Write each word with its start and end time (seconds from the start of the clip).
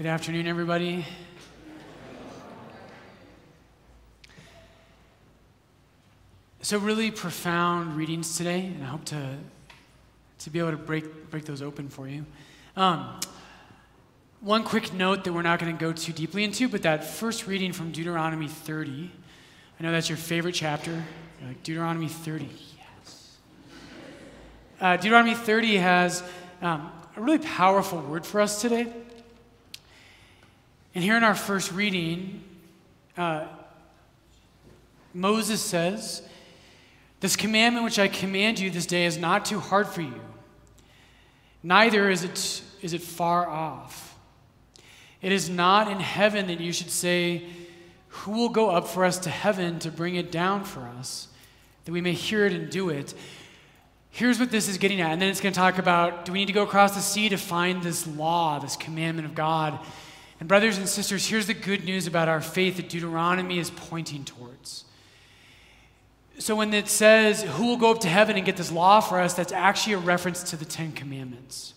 Good 0.00 0.08
afternoon, 0.08 0.46
everybody. 0.46 1.04
So, 6.62 6.78
really 6.78 7.10
profound 7.10 7.98
readings 7.98 8.38
today, 8.38 8.60
and 8.60 8.82
I 8.82 8.86
hope 8.86 9.04
to, 9.04 9.36
to 10.38 10.48
be 10.48 10.58
able 10.58 10.70
to 10.70 10.78
break, 10.78 11.28
break 11.30 11.44
those 11.44 11.60
open 11.60 11.90
for 11.90 12.08
you. 12.08 12.24
Um, 12.78 13.20
one 14.40 14.64
quick 14.64 14.94
note 14.94 15.22
that 15.24 15.34
we're 15.34 15.42
not 15.42 15.58
going 15.58 15.76
to 15.76 15.78
go 15.78 15.92
too 15.92 16.14
deeply 16.14 16.44
into, 16.44 16.66
but 16.66 16.80
that 16.80 17.04
first 17.04 17.46
reading 17.46 17.74
from 17.74 17.92
Deuteronomy 17.92 18.48
30, 18.48 19.10
I 19.78 19.82
know 19.82 19.92
that's 19.92 20.08
your 20.08 20.16
favorite 20.16 20.54
chapter. 20.54 21.04
Like, 21.46 21.62
Deuteronomy 21.62 22.08
30, 22.08 22.48
yes. 23.04 23.36
Uh, 24.80 24.96
Deuteronomy 24.96 25.34
30 25.34 25.76
has 25.76 26.22
um, 26.62 26.90
a 27.18 27.20
really 27.20 27.36
powerful 27.36 28.00
word 28.00 28.24
for 28.24 28.40
us 28.40 28.62
today. 28.62 28.90
And 30.94 31.04
here 31.04 31.16
in 31.16 31.22
our 31.22 31.34
first 31.34 31.70
reading, 31.72 32.42
uh, 33.16 33.46
Moses 35.14 35.60
says, 35.62 36.22
This 37.20 37.36
commandment 37.36 37.84
which 37.84 37.98
I 37.98 38.08
command 38.08 38.58
you 38.58 38.70
this 38.70 38.86
day 38.86 39.06
is 39.06 39.16
not 39.16 39.44
too 39.44 39.60
hard 39.60 39.86
for 39.86 40.02
you, 40.02 40.20
neither 41.62 42.10
is 42.10 42.24
it, 42.24 42.62
is 42.82 42.92
it 42.92 43.02
far 43.02 43.48
off. 43.48 44.16
It 45.22 45.32
is 45.32 45.50
not 45.50 45.90
in 45.90 46.00
heaven 46.00 46.46
that 46.46 46.60
you 46.60 46.72
should 46.72 46.90
say, 46.90 47.44
Who 48.08 48.32
will 48.32 48.48
go 48.48 48.70
up 48.70 48.88
for 48.88 49.04
us 49.04 49.18
to 49.20 49.30
heaven 49.30 49.78
to 49.80 49.90
bring 49.90 50.16
it 50.16 50.32
down 50.32 50.64
for 50.64 50.80
us, 50.98 51.28
that 51.84 51.92
we 51.92 52.00
may 52.00 52.12
hear 52.12 52.46
it 52.46 52.52
and 52.52 52.68
do 52.68 52.88
it? 52.88 53.14
Here's 54.12 54.40
what 54.40 54.50
this 54.50 54.68
is 54.68 54.76
getting 54.76 55.00
at. 55.00 55.12
And 55.12 55.22
then 55.22 55.28
it's 55.28 55.40
going 55.40 55.52
to 55.52 55.58
talk 55.58 55.78
about 55.78 56.24
do 56.24 56.32
we 56.32 56.40
need 56.40 56.46
to 56.46 56.52
go 56.52 56.64
across 56.64 56.96
the 56.96 57.00
sea 57.00 57.28
to 57.28 57.36
find 57.36 57.80
this 57.80 58.08
law, 58.08 58.58
this 58.58 58.74
commandment 58.76 59.28
of 59.28 59.36
God? 59.36 59.78
And, 60.40 60.48
brothers 60.48 60.78
and 60.78 60.88
sisters, 60.88 61.26
here's 61.26 61.46
the 61.46 61.54
good 61.54 61.84
news 61.84 62.06
about 62.06 62.28
our 62.28 62.40
faith 62.40 62.76
that 62.76 62.88
Deuteronomy 62.88 63.58
is 63.58 63.70
pointing 63.70 64.24
towards. 64.24 64.86
So, 66.38 66.56
when 66.56 66.72
it 66.72 66.88
says, 66.88 67.42
Who 67.42 67.66
will 67.66 67.76
go 67.76 67.90
up 67.90 68.00
to 68.00 68.08
heaven 68.08 68.36
and 68.36 68.46
get 68.46 68.56
this 68.56 68.72
law 68.72 69.00
for 69.00 69.20
us, 69.20 69.34
that's 69.34 69.52
actually 69.52 69.92
a 69.92 69.98
reference 69.98 70.42
to 70.44 70.56
the 70.56 70.64
Ten 70.64 70.92
Commandments. 70.92 71.74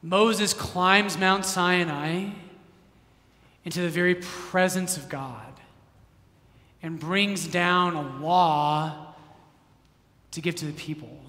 Moses 0.00 0.54
climbs 0.54 1.18
Mount 1.18 1.44
Sinai 1.44 2.30
into 3.64 3.80
the 3.80 3.88
very 3.88 4.14
presence 4.14 4.96
of 4.96 5.08
God 5.08 5.52
and 6.82 6.98
brings 6.98 7.46
down 7.46 7.94
a 7.94 8.02
law 8.18 9.14
to 10.32 10.40
give 10.40 10.56
to 10.56 10.66
the 10.66 10.72
people. 10.72 11.21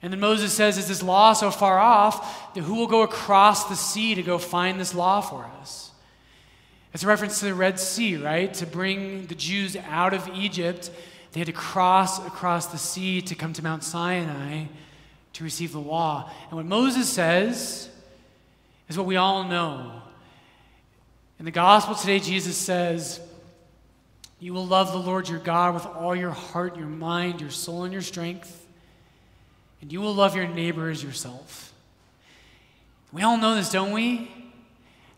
And 0.00 0.12
then 0.12 0.20
Moses 0.20 0.52
says, 0.52 0.78
Is 0.78 0.88
this 0.88 1.02
law 1.02 1.32
so 1.32 1.50
far 1.50 1.78
off 1.78 2.54
that 2.54 2.62
who 2.62 2.74
will 2.74 2.86
go 2.86 3.02
across 3.02 3.68
the 3.68 3.76
sea 3.76 4.14
to 4.14 4.22
go 4.22 4.38
find 4.38 4.78
this 4.78 4.94
law 4.94 5.20
for 5.20 5.44
us? 5.60 5.90
It's 6.94 7.02
a 7.02 7.06
reference 7.06 7.40
to 7.40 7.46
the 7.46 7.54
Red 7.54 7.78
Sea, 7.78 8.16
right? 8.16 8.52
To 8.54 8.66
bring 8.66 9.26
the 9.26 9.34
Jews 9.34 9.76
out 9.76 10.14
of 10.14 10.28
Egypt, 10.34 10.90
they 11.32 11.40
had 11.40 11.46
to 11.46 11.52
cross 11.52 12.24
across 12.26 12.66
the 12.66 12.78
sea 12.78 13.20
to 13.22 13.34
come 13.34 13.52
to 13.52 13.62
Mount 13.62 13.84
Sinai 13.84 14.64
to 15.34 15.44
receive 15.44 15.72
the 15.72 15.80
law. 15.80 16.30
And 16.48 16.56
what 16.56 16.66
Moses 16.66 17.08
says 17.08 17.88
is 18.88 18.96
what 18.96 19.06
we 19.06 19.16
all 19.16 19.44
know. 19.44 20.02
In 21.38 21.44
the 21.44 21.50
gospel 21.50 21.94
today, 21.94 22.18
Jesus 22.18 22.56
says, 22.56 23.20
You 24.40 24.54
will 24.54 24.66
love 24.66 24.92
the 24.92 24.98
Lord 24.98 25.28
your 25.28 25.38
God 25.38 25.74
with 25.74 25.86
all 25.86 26.16
your 26.16 26.30
heart, 26.30 26.76
your 26.76 26.86
mind, 26.86 27.40
your 27.40 27.50
soul, 27.50 27.84
and 27.84 27.92
your 27.92 28.02
strength. 28.02 28.66
And 29.80 29.92
you 29.92 30.00
will 30.00 30.14
love 30.14 30.34
your 30.34 30.46
neighbor 30.48 30.90
as 30.90 31.02
yourself. 31.02 31.72
We 33.12 33.22
all 33.22 33.36
know 33.36 33.54
this, 33.54 33.70
don't 33.70 33.92
we? 33.92 34.30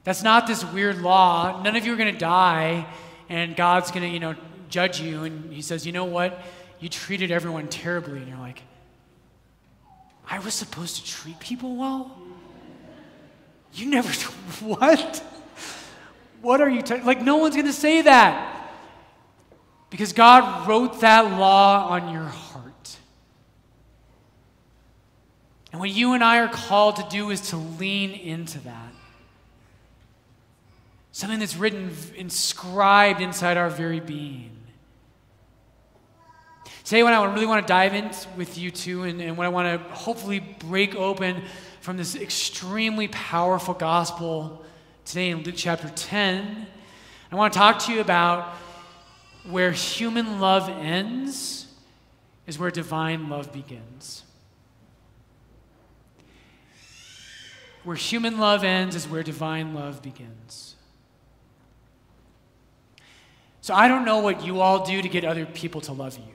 That's 0.05 0.23
not 0.23 0.47
this 0.47 0.65
weird 0.65 1.03
law. 1.03 1.61
None 1.63 1.77
of 1.77 1.85
you 1.85 1.93
are 1.93 1.97
going 1.97 2.13
to 2.13 2.19
die, 2.19 2.87
and 3.29 3.57
God's 3.57 3.91
going 3.91 4.03
to, 4.03 4.09
you 4.09 4.21
know, 4.21 4.35
judge 4.69 5.01
you. 5.01 5.25
And 5.25 5.53
He 5.53 5.63
says, 5.63 5.87
you 5.87 5.93
know 5.93 6.05
what? 6.05 6.41
You 6.79 6.89
treated 6.89 7.31
everyone 7.31 7.69
terribly. 7.69 8.19
And 8.19 8.29
you're 8.29 8.39
like, 8.39 8.63
I 10.29 10.39
was 10.39 10.55
supposed 10.55 10.97
to 10.97 11.05
treat 11.05 11.39
people 11.41 11.77
well? 11.77 12.17
You 13.75 13.91
never, 13.91 14.09
what? 14.65 15.23
What 16.41 16.61
are 16.61 16.71
you, 16.71 16.83
t-? 16.83 17.01
like, 17.01 17.21
no 17.21 17.37
one's 17.37 17.55
going 17.55 17.67
to 17.67 17.73
say 17.73 18.03
that. 18.03 18.57
Because 19.91 20.13
God 20.13 20.69
wrote 20.69 21.01
that 21.01 21.39
law 21.39 21.89
on 21.89 22.13
your 22.13 22.23
heart. 22.23 22.50
And 25.73 25.81
what 25.81 25.91
you 25.91 26.15
and 26.15 26.25
I 26.25 26.39
are 26.39 26.49
called 26.49 26.97
to 26.97 27.07
do 27.11 27.31
is 27.31 27.51
to 27.51 27.57
lean 27.57 28.13
into 28.13 28.59
that. 28.61 28.93
Something 31.13 31.39
that's 31.39 31.57
written, 31.57 31.95
inscribed 32.17 33.21
inside 33.21 33.57
our 33.57 33.71
very 33.71 34.01
being. 34.01 34.57
Today, 36.85 37.03
what 37.03 37.13
I 37.13 37.25
really 37.33 37.47
want 37.47 37.67
to 37.67 37.71
dive 37.71 37.95
in 37.95 38.11
with 38.37 38.59
you 38.59 38.71
too, 38.71 39.05
and, 39.05 39.21
and 39.21 39.37
what 39.37 39.45
I 39.47 39.49
want 39.49 39.69
to 39.69 39.95
hopefully 39.95 40.41
break 40.41 40.95
open 40.97 41.43
from 41.81 41.97
this 41.97 42.17
extremely 42.17 43.09
powerful 43.09 43.75
gospel 43.75 44.65
today 45.05 45.31
in 45.31 45.43
Luke 45.43 45.55
chapter 45.57 45.89
10, 45.89 46.67
I 47.31 47.37
want 47.37 47.53
to 47.53 47.59
talk 47.59 47.79
to 47.81 47.93
you 47.93 48.01
about 48.01 48.55
where 49.49 49.73
human 49.73 50.41
love 50.41 50.69
ends 50.69 51.69
is 52.47 52.59
where 52.59 52.71
divine 52.71 53.29
love 53.29 53.53
begins. 53.53 54.25
Where 57.85 57.97
human 57.97 58.39
love 58.39 58.63
ends 58.63 58.95
is 58.95 59.09
where 59.09 59.23
divine 59.23 59.75
love 59.75 60.03
begins. 60.03 60.77
So 63.63 63.75
I 63.75 63.89
don't 63.89 64.05
know 64.05 64.19
what 64.19 64.45
you 64.45 64.61
all 64.61 64.85
do 64.85 65.03
to 65.03 65.09
get 65.09 65.25
other 65.25 65.47
people 65.47 65.81
to 65.83 65.93
love 65.93 66.19
you. 66.19 66.35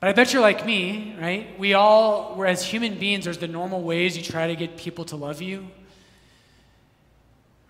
But 0.00 0.10
I 0.10 0.12
bet 0.12 0.32
you're 0.32 0.42
like 0.42 0.66
me, 0.66 1.16
right? 1.18 1.58
We 1.58 1.72
all, 1.72 2.34
we're 2.36 2.46
as 2.46 2.62
human 2.62 2.98
beings, 2.98 3.24
there's 3.24 3.38
the 3.38 3.48
normal 3.48 3.82
ways 3.82 4.16
you 4.16 4.22
try 4.22 4.48
to 4.48 4.56
get 4.56 4.76
people 4.76 5.04
to 5.06 5.16
love 5.16 5.40
you. 5.40 5.68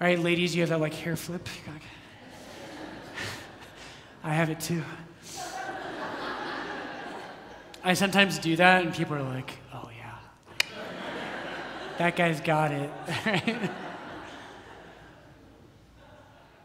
Right, 0.01 0.19
ladies, 0.19 0.55
you 0.55 0.63
have 0.63 0.71
that 0.71 0.81
like 0.81 0.95
hair 0.95 1.17
flip. 1.17 1.49
I 4.25 4.35
have 4.35 4.51
it 4.51 4.59
too. 4.59 4.83
I 7.85 7.95
sometimes 7.95 8.39
do 8.39 8.57
that, 8.57 8.85
and 8.85 8.95
people 8.95 9.15
are 9.15 9.23
like, 9.23 9.59
that 11.99 12.17
guy's 12.17 12.41
got 12.41 12.73
it. 12.73 12.91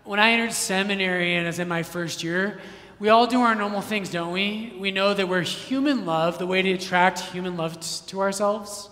when 0.03 0.19
I 0.19 0.31
entered 0.31 0.53
seminary 0.53 1.35
and 1.35 1.45
I 1.45 1.49
was 1.49 1.59
in 1.59 1.67
my 1.67 1.83
first 1.83 2.23
year, 2.23 2.59
we 2.99 3.09
all 3.09 3.27
do 3.27 3.41
our 3.41 3.55
normal 3.55 3.81
things, 3.81 4.09
don't 4.09 4.33
we? 4.33 4.75
We 4.77 4.91
know 4.91 5.13
that 5.13 5.29
we're 5.29 5.41
human 5.41 6.05
love. 6.05 6.37
The 6.37 6.47
way 6.47 6.61
to 6.61 6.73
attract 6.73 7.19
human 7.19 7.55
love 7.57 7.79
to 8.07 8.19
ourselves 8.19 8.89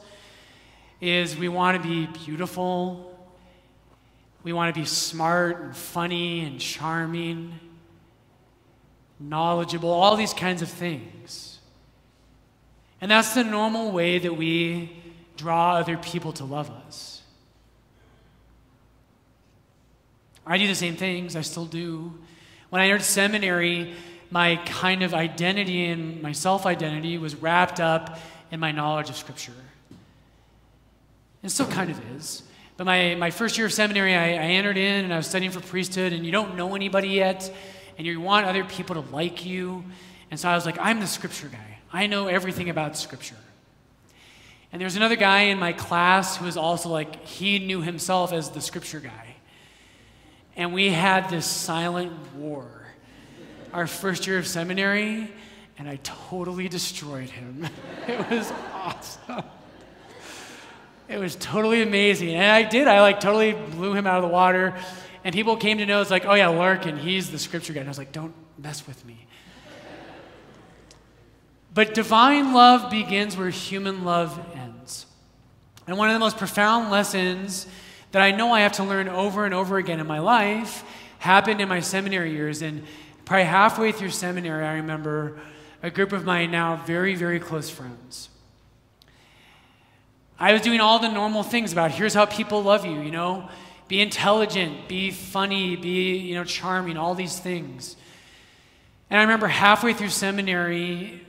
is 1.01 1.35
we 1.35 1.49
want 1.49 1.81
to 1.81 1.87
be 1.87 2.07
beautiful, 2.25 3.17
we 4.43 4.53
want 4.53 4.73
to 4.73 4.79
be 4.79 4.85
smart 4.85 5.59
and 5.59 5.75
funny 5.75 6.45
and 6.45 6.59
charming, 6.59 7.59
knowledgeable, 9.19 9.89
all 9.89 10.15
these 10.15 10.33
kinds 10.33 10.61
of 10.61 10.69
things. 10.69 11.59
And 13.01 13.11
that's 13.11 13.33
the 13.33 13.43
normal 13.43 13.91
way 13.91 14.19
that 14.19 14.37
we 14.37 15.03
draw 15.37 15.75
other 15.75 15.97
people 15.97 16.33
to 16.33 16.45
love 16.45 16.69
us. 16.69 17.21
I 20.45 20.57
do 20.57 20.67
the 20.67 20.75
same 20.75 20.95
things, 20.95 21.35
I 21.35 21.41
still 21.41 21.65
do. 21.65 22.13
When 22.69 22.81
I 22.81 22.85
entered 22.85 23.03
seminary, 23.03 23.93
my 24.29 24.57
kind 24.65 25.03
of 25.03 25.13
identity 25.13 25.85
and 25.85 26.21
my 26.21 26.31
self 26.31 26.65
identity 26.65 27.17
was 27.17 27.35
wrapped 27.35 27.79
up 27.79 28.19
in 28.51 28.59
my 28.59 28.71
knowledge 28.71 29.09
of 29.09 29.15
Scripture. 29.15 29.53
It 31.43 31.49
still 31.49 31.67
kind 31.67 31.89
of 31.89 32.15
is. 32.15 32.43
But 32.77 32.85
my, 32.85 33.15
my 33.15 33.31
first 33.31 33.57
year 33.57 33.65
of 33.67 33.73
seminary, 33.73 34.15
I, 34.15 34.31
I 34.31 34.49
entered 34.51 34.77
in 34.77 35.05
and 35.05 35.13
I 35.13 35.17
was 35.17 35.27
studying 35.27 35.51
for 35.51 35.61
priesthood, 35.61 36.13
and 36.13 36.25
you 36.25 36.31
don't 36.31 36.55
know 36.55 36.75
anybody 36.75 37.09
yet, 37.09 37.51
and 37.97 38.05
you 38.05 38.19
want 38.21 38.45
other 38.45 38.63
people 38.63 39.01
to 39.01 39.15
like 39.15 39.45
you. 39.45 39.83
And 40.29 40.39
so 40.39 40.49
I 40.49 40.55
was 40.55 40.65
like, 40.65 40.77
I'm 40.79 40.99
the 40.99 41.07
Scripture 41.07 41.47
guy. 41.47 41.79
I 41.91 42.07
know 42.07 42.27
everything 42.27 42.69
about 42.69 42.97
Scripture. 42.97 43.35
And 44.77 44.81
there 44.81 44.85
was 44.85 44.95
another 44.95 45.15
guy 45.15 45.45
in 45.45 45.57
my 45.57 45.73
class 45.73 46.37
who 46.37 46.45
was 46.45 46.55
also 46.55 46.89
like, 46.89 47.25
he 47.25 47.57
knew 47.57 47.81
himself 47.81 48.31
as 48.31 48.51
the 48.51 48.61
scripture 48.61 48.99
guy. 48.99 49.35
And 50.55 50.71
we 50.71 50.91
had 50.91 51.31
this 51.31 51.47
silent 51.47 52.13
war 52.35 52.67
our 53.73 53.87
first 53.87 54.27
year 54.27 54.37
of 54.37 54.45
seminary, 54.45 55.31
and 55.79 55.89
I 55.89 55.95
totally 56.03 56.67
destroyed 56.67 57.31
him. 57.31 57.67
it 58.07 58.29
was 58.29 58.53
awesome. 58.71 59.45
It 61.09 61.17
was 61.17 61.35
totally 61.37 61.81
amazing. 61.81 62.35
And 62.35 62.51
I 62.51 62.61
did, 62.61 62.87
I 62.87 63.01
like 63.01 63.19
totally 63.19 63.53
blew 63.53 63.95
him 63.95 64.05
out 64.05 64.17
of 64.17 64.21
the 64.21 64.29
water. 64.29 64.75
And 65.23 65.33
people 65.33 65.57
came 65.57 65.79
to 65.79 65.87
know 65.87 66.01
it's 66.01 66.11
like, 66.11 66.27
oh 66.27 66.35
yeah, 66.35 66.49
Larkin, 66.49 66.99
he's 66.99 67.31
the 67.31 67.39
scripture 67.39 67.73
guy. 67.73 67.79
And 67.79 67.89
I 67.89 67.89
was 67.89 67.97
like, 67.97 68.11
don't 68.11 68.35
mess 68.59 68.85
with 68.85 69.03
me. 69.07 69.25
But 71.73 71.93
divine 71.93 72.53
love 72.53 72.91
begins 72.91 73.37
where 73.37 73.49
human 73.49 74.03
love 74.03 74.39
ends. 74.55 74.66
And 75.87 75.97
one 75.97 76.09
of 76.09 76.13
the 76.13 76.19
most 76.19 76.37
profound 76.37 76.91
lessons 76.91 77.65
that 78.11 78.21
I 78.21 78.31
know 78.31 78.51
I 78.51 78.61
have 78.61 78.73
to 78.73 78.83
learn 78.83 79.07
over 79.07 79.45
and 79.45 79.53
over 79.53 79.77
again 79.77 79.99
in 79.99 80.07
my 80.07 80.19
life 80.19 80.83
happened 81.19 81.61
in 81.61 81.69
my 81.69 81.79
seminary 81.79 82.31
years. 82.31 82.61
And 82.61 82.83
probably 83.25 83.45
halfway 83.45 83.91
through 83.91 84.09
seminary, 84.09 84.65
I 84.65 84.75
remember 84.75 85.39
a 85.81 85.89
group 85.89 86.11
of 86.11 86.25
my 86.25 86.45
now 86.45 86.75
very, 86.85 87.15
very 87.15 87.39
close 87.39 87.69
friends. 87.69 88.29
I 90.39 90.53
was 90.53 90.61
doing 90.61 90.81
all 90.81 90.99
the 90.99 91.09
normal 91.09 91.41
things 91.41 91.71
about 91.71 91.91
here's 91.91 92.13
how 92.13 92.25
people 92.25 92.61
love 92.61 92.85
you, 92.85 93.01
you 93.01 93.11
know, 93.11 93.49
be 93.87 94.01
intelligent, 94.01 94.87
be 94.87 95.11
funny, 95.11 95.75
be, 95.75 96.17
you 96.17 96.35
know, 96.35 96.43
charming, 96.43 96.97
all 96.97 97.15
these 97.15 97.39
things. 97.39 97.95
And 99.09 99.19
I 99.19 99.23
remember 99.23 99.47
halfway 99.47 99.93
through 99.93 100.09
seminary, 100.09 101.25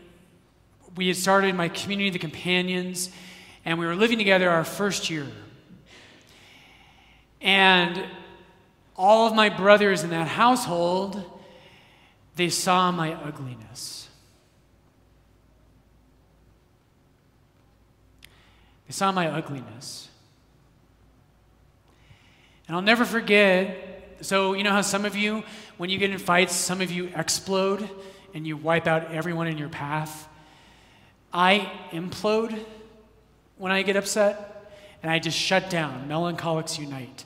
we 0.97 1.07
had 1.07 1.17
started 1.17 1.55
my 1.55 1.69
community, 1.69 2.11
the 2.11 2.19
Companions, 2.19 3.11
and 3.69 3.79
we 3.79 3.85
were 3.85 3.95
living 3.95 4.17
together 4.17 4.49
our 4.49 4.65
first 4.65 5.11
year. 5.11 5.27
And 7.43 8.03
all 8.97 9.27
of 9.27 9.35
my 9.35 9.51
brothers 9.51 10.05
in 10.05 10.09
that 10.09 10.27
household, 10.27 11.23
they 12.37 12.49
saw 12.49 12.91
my 12.91 13.13
ugliness. 13.13 14.09
They 18.87 18.93
saw 18.93 19.13
my 19.13 19.29
ugliness. 19.29 20.09
And 22.69 22.75
I'll 22.75 22.81
never 22.81 23.05
forget. 23.05 24.17
So, 24.23 24.55
you 24.55 24.63
know 24.63 24.73
how 24.73 24.81
some 24.81 25.05
of 25.05 25.15
you, 25.15 25.45
when 25.77 25.91
you 25.91 25.99
get 25.99 26.09
in 26.09 26.17
fights, 26.17 26.57
some 26.57 26.81
of 26.81 26.91
you 26.91 27.13
explode 27.15 27.87
and 28.33 28.47
you 28.47 28.57
wipe 28.57 28.87
out 28.87 29.13
everyone 29.13 29.47
in 29.47 29.59
your 29.59 29.69
path? 29.69 30.27
I 31.35 31.71
implode 31.91 32.59
when 33.59 33.73
I 33.73 33.83
get 33.83 33.97
upset 33.97 34.73
and 35.03 35.11
I 35.11 35.19
just 35.19 35.37
shut 35.37 35.69
down. 35.71 36.09
Melancholics 36.09 36.79
unite. 36.79 37.25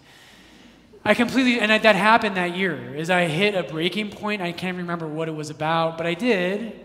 I 1.05 1.15
completely, 1.15 1.59
and 1.59 1.71
that 1.71 1.97
happened 1.97 2.37
that 2.37 2.57
year, 2.57 2.95
as 2.97 3.11
I 3.11 3.27
hit 3.27 3.55
a 3.55 3.63
breaking 3.63 4.11
point. 4.11 4.41
I 4.41 4.53
can't 4.53 4.77
remember 4.77 5.07
what 5.07 5.29
it 5.29 5.35
was 5.35 5.51
about, 5.51 5.99
but 5.99 6.07
I 6.07 6.15
did. 6.15 6.81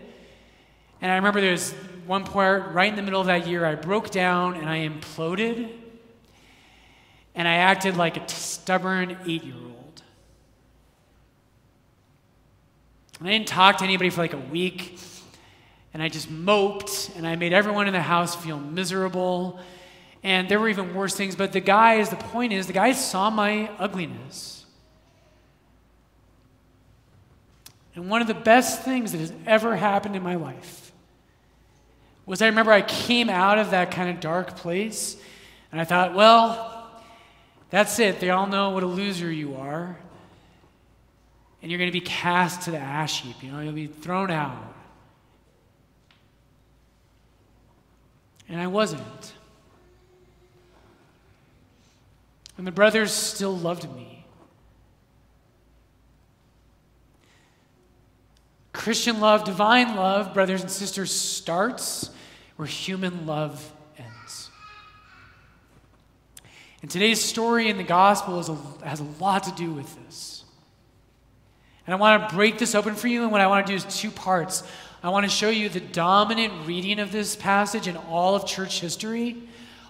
And 1.00 1.12
I 1.12 1.16
remember 1.16 1.40
there's 1.40 1.72
one 2.06 2.24
part 2.24 2.72
right 2.72 2.88
in 2.88 2.96
the 2.96 3.02
middle 3.02 3.20
of 3.20 3.28
that 3.28 3.46
year, 3.46 3.64
I 3.64 3.74
broke 3.74 4.10
down 4.10 4.54
and 4.54 4.68
I 4.68 4.88
imploded. 4.88 5.70
And 7.34 7.46
I 7.46 7.54
acted 7.54 7.96
like 7.96 8.16
a 8.16 8.28
stubborn 8.28 9.16
eight 9.26 9.44
year 9.44 9.54
old. 9.54 10.02
And 13.20 13.28
I 13.28 13.32
didn't 13.32 13.46
talk 13.46 13.78
to 13.78 13.84
anybody 13.84 14.10
for 14.10 14.22
like 14.22 14.32
a 14.32 14.38
week. 14.38 14.98
And 15.98 16.04
I 16.04 16.08
just 16.08 16.30
moped 16.30 17.10
and 17.16 17.26
I 17.26 17.34
made 17.34 17.52
everyone 17.52 17.88
in 17.88 17.92
the 17.92 18.00
house 18.00 18.36
feel 18.36 18.56
miserable. 18.56 19.58
And 20.22 20.48
there 20.48 20.60
were 20.60 20.68
even 20.68 20.94
worse 20.94 21.12
things, 21.16 21.34
but 21.34 21.52
the 21.52 21.58
guys, 21.58 22.08
the 22.08 22.14
point 22.14 22.52
is, 22.52 22.68
the 22.68 22.72
guys 22.72 23.04
saw 23.04 23.30
my 23.30 23.68
ugliness. 23.80 24.64
And 27.96 28.08
one 28.08 28.22
of 28.22 28.28
the 28.28 28.34
best 28.34 28.82
things 28.82 29.10
that 29.10 29.18
has 29.18 29.32
ever 29.44 29.74
happened 29.74 30.14
in 30.14 30.22
my 30.22 30.36
life 30.36 30.92
was 32.26 32.42
I 32.42 32.46
remember 32.46 32.70
I 32.70 32.82
came 32.82 33.28
out 33.28 33.58
of 33.58 33.72
that 33.72 33.90
kind 33.90 34.08
of 34.08 34.20
dark 34.20 34.54
place 34.54 35.16
and 35.72 35.80
I 35.80 35.84
thought, 35.84 36.14
well, 36.14 36.92
that's 37.70 37.98
it. 37.98 38.20
They 38.20 38.30
all 38.30 38.46
know 38.46 38.70
what 38.70 38.84
a 38.84 38.86
loser 38.86 39.32
you 39.32 39.56
are. 39.56 39.98
And 41.60 41.72
you're 41.72 41.78
going 41.78 41.90
to 41.90 41.92
be 41.92 42.06
cast 42.06 42.62
to 42.62 42.70
the 42.70 42.78
ash 42.78 43.22
heap. 43.22 43.42
You 43.42 43.50
know, 43.50 43.58
you'll 43.58 43.72
be 43.72 43.88
thrown 43.88 44.30
out. 44.30 44.76
And 48.48 48.60
I 48.60 48.66
wasn't. 48.66 49.32
And 52.56 52.66
the 52.66 52.72
brothers 52.72 53.12
still 53.12 53.56
loved 53.56 53.92
me. 53.94 54.18
Christian 58.72 59.20
love, 59.20 59.44
divine 59.44 59.96
love, 59.96 60.32
brothers 60.34 60.62
and 60.62 60.70
sisters, 60.70 61.12
starts 61.12 62.10
where 62.56 62.66
human 62.66 63.26
love 63.26 63.72
ends. 63.98 64.50
And 66.80 66.90
today's 66.90 67.22
story 67.22 67.68
in 67.68 67.76
the 67.76 67.82
gospel 67.82 68.38
a, 68.48 68.86
has 68.86 69.00
a 69.00 69.06
lot 69.20 69.44
to 69.44 69.52
do 69.52 69.70
with 69.72 69.94
this. 70.06 70.44
And 71.86 71.94
I 71.94 71.96
want 71.96 72.28
to 72.28 72.34
break 72.34 72.58
this 72.58 72.74
open 72.74 72.94
for 72.94 73.08
you, 73.08 73.22
and 73.22 73.32
what 73.32 73.40
I 73.40 73.46
want 73.46 73.66
to 73.66 73.72
do 73.72 73.76
is 73.76 73.84
two 73.84 74.10
parts. 74.10 74.62
I 75.00 75.10
want 75.10 75.24
to 75.24 75.30
show 75.30 75.48
you 75.48 75.68
the 75.68 75.78
dominant 75.78 76.66
reading 76.66 76.98
of 76.98 77.12
this 77.12 77.36
passage 77.36 77.86
in 77.86 77.96
all 77.96 78.34
of 78.34 78.46
church 78.46 78.80
history 78.80 79.36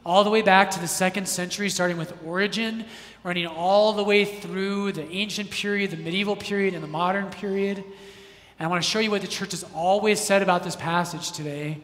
all 0.04 0.22
the 0.22 0.30
way 0.30 0.42
back 0.42 0.70
to 0.70 0.80
the 0.80 0.88
second 0.88 1.26
century, 1.26 1.70
starting 1.70 1.96
with 1.96 2.12
Origen, 2.24 2.84
running 3.24 3.46
all 3.46 3.92
the 3.94 4.04
way 4.04 4.24
through 4.24 4.92
the 4.92 5.06
ancient 5.10 5.50
period, 5.50 5.90
the 5.90 5.96
medieval 5.96 6.36
period, 6.36 6.74
and 6.74 6.82
the 6.82 6.88
modern 6.88 7.28
period. 7.30 7.78
And 7.78 8.66
I 8.66 8.68
want 8.68 8.82
to 8.82 8.88
show 8.88 8.98
you 8.98 9.10
what 9.10 9.22
the 9.22 9.28
church 9.28 9.52
has 9.52 9.64
always 9.74 10.20
said 10.20 10.42
about 10.42 10.62
this 10.62 10.76
passage 10.76 11.32
today. 11.32 11.80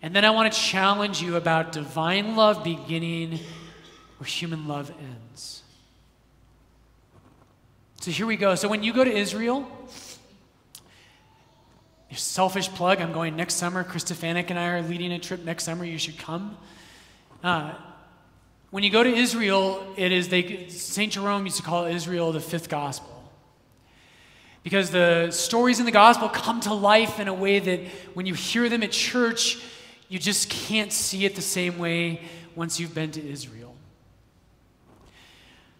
And 0.00 0.14
then 0.14 0.24
I 0.24 0.30
want 0.30 0.52
to 0.52 0.58
challenge 0.58 1.22
you 1.22 1.36
about 1.36 1.72
divine 1.72 2.34
love 2.34 2.64
beginning 2.64 3.40
where 4.18 4.26
human 4.26 4.68
love 4.68 4.90
ends. 4.98 5.62
So 8.00 8.10
here 8.10 8.26
we 8.26 8.36
go. 8.36 8.54
So 8.54 8.68
when 8.68 8.82
you 8.82 8.92
go 8.92 9.04
to 9.04 9.10
Israel, 9.10 9.66
selfish 12.16 12.68
plug, 12.68 13.00
I'm 13.00 13.12
going 13.12 13.36
next 13.36 13.54
summer. 13.54 13.84
Chris 13.84 14.04
Stefanick 14.04 14.50
and 14.50 14.58
I 14.58 14.68
are 14.68 14.82
leading 14.82 15.12
a 15.12 15.18
trip 15.18 15.44
next 15.44 15.64
summer. 15.64 15.84
You 15.84 15.98
should 15.98 16.18
come. 16.18 16.56
Uh, 17.42 17.74
when 18.70 18.82
you 18.82 18.90
go 18.90 19.04
to 19.04 19.10
Israel, 19.10 19.86
it 19.96 20.10
is 20.10 20.28
they 20.28 20.68
Saint 20.68 21.12
Jerome 21.12 21.44
used 21.44 21.58
to 21.58 21.62
call 21.62 21.84
Israel 21.86 22.32
the 22.32 22.40
fifth 22.40 22.68
gospel. 22.68 23.10
Because 24.62 24.90
the 24.90 25.30
stories 25.30 25.78
in 25.78 25.86
the 25.86 25.92
gospel 25.92 26.28
come 26.28 26.60
to 26.62 26.72
life 26.72 27.20
in 27.20 27.28
a 27.28 27.34
way 27.34 27.58
that 27.58 27.80
when 28.14 28.26
you 28.26 28.34
hear 28.34 28.68
them 28.68 28.82
at 28.82 28.90
church, 28.90 29.58
you 30.08 30.18
just 30.18 30.48
can't 30.48 30.92
see 30.92 31.24
it 31.24 31.36
the 31.36 31.42
same 31.42 31.78
way 31.78 32.20
once 32.54 32.80
you've 32.80 32.94
been 32.94 33.10
to 33.12 33.24
Israel. 33.24 33.74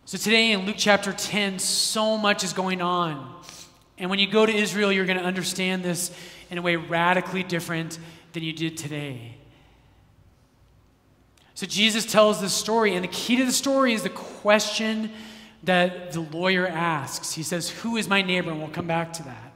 So 0.05 0.19
today 0.19 0.53
in 0.53 0.67
Luke 0.67 0.77
chapter 0.79 1.13
10, 1.13 1.59
so 1.59 2.19
much 2.19 2.45
is 2.45 2.53
going 2.53 2.83
on. 2.83 3.43
And 3.99 4.11
when 4.11 4.19
you 4.19 4.27
go 4.27 4.45
to 4.45 4.53
Israel, 4.53 4.91
you're 4.91 5.07
going 5.07 5.19
to 5.19 5.25
understand 5.25 5.85
this 5.85 6.11
in 6.51 6.59
a 6.59 6.63
way 6.63 6.77
radically 6.77 7.43
different 7.43 7.99
than 8.33 8.43
you 8.43 8.53
did 8.53 8.77
today. 8.77 9.37
So 11.55 11.67
Jesus 11.67 12.05
tells 12.05 12.41
this 12.41 12.53
story, 12.53 12.95
and 12.95 13.05
the 13.05 13.09
key 13.09 13.37
to 13.37 13.45
the 13.45 13.53
story 13.53 13.93
is 13.93 14.03
the 14.03 14.11
question 14.11 15.13
that 15.63 16.13
the 16.13 16.21
lawyer 16.21 16.67
asks. 16.67 17.33
He 17.33 17.43
says, 17.43 17.71
Who 17.71 17.97
is 17.97 18.09
my 18.09 18.23
neighbor? 18.23 18.51
And 18.51 18.59
we'll 18.59 18.71
come 18.71 18.89
back 18.89 19.13
to 19.15 19.23
that. 19.23 19.53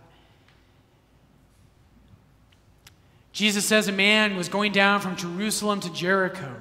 Jesus 3.33 3.65
says 3.65 3.87
a 3.87 3.93
man 3.93 4.37
was 4.37 4.49
going 4.49 4.73
down 4.73 5.01
from 5.01 5.15
Jerusalem 5.17 5.81
to 5.81 5.93
Jericho, 5.93 6.57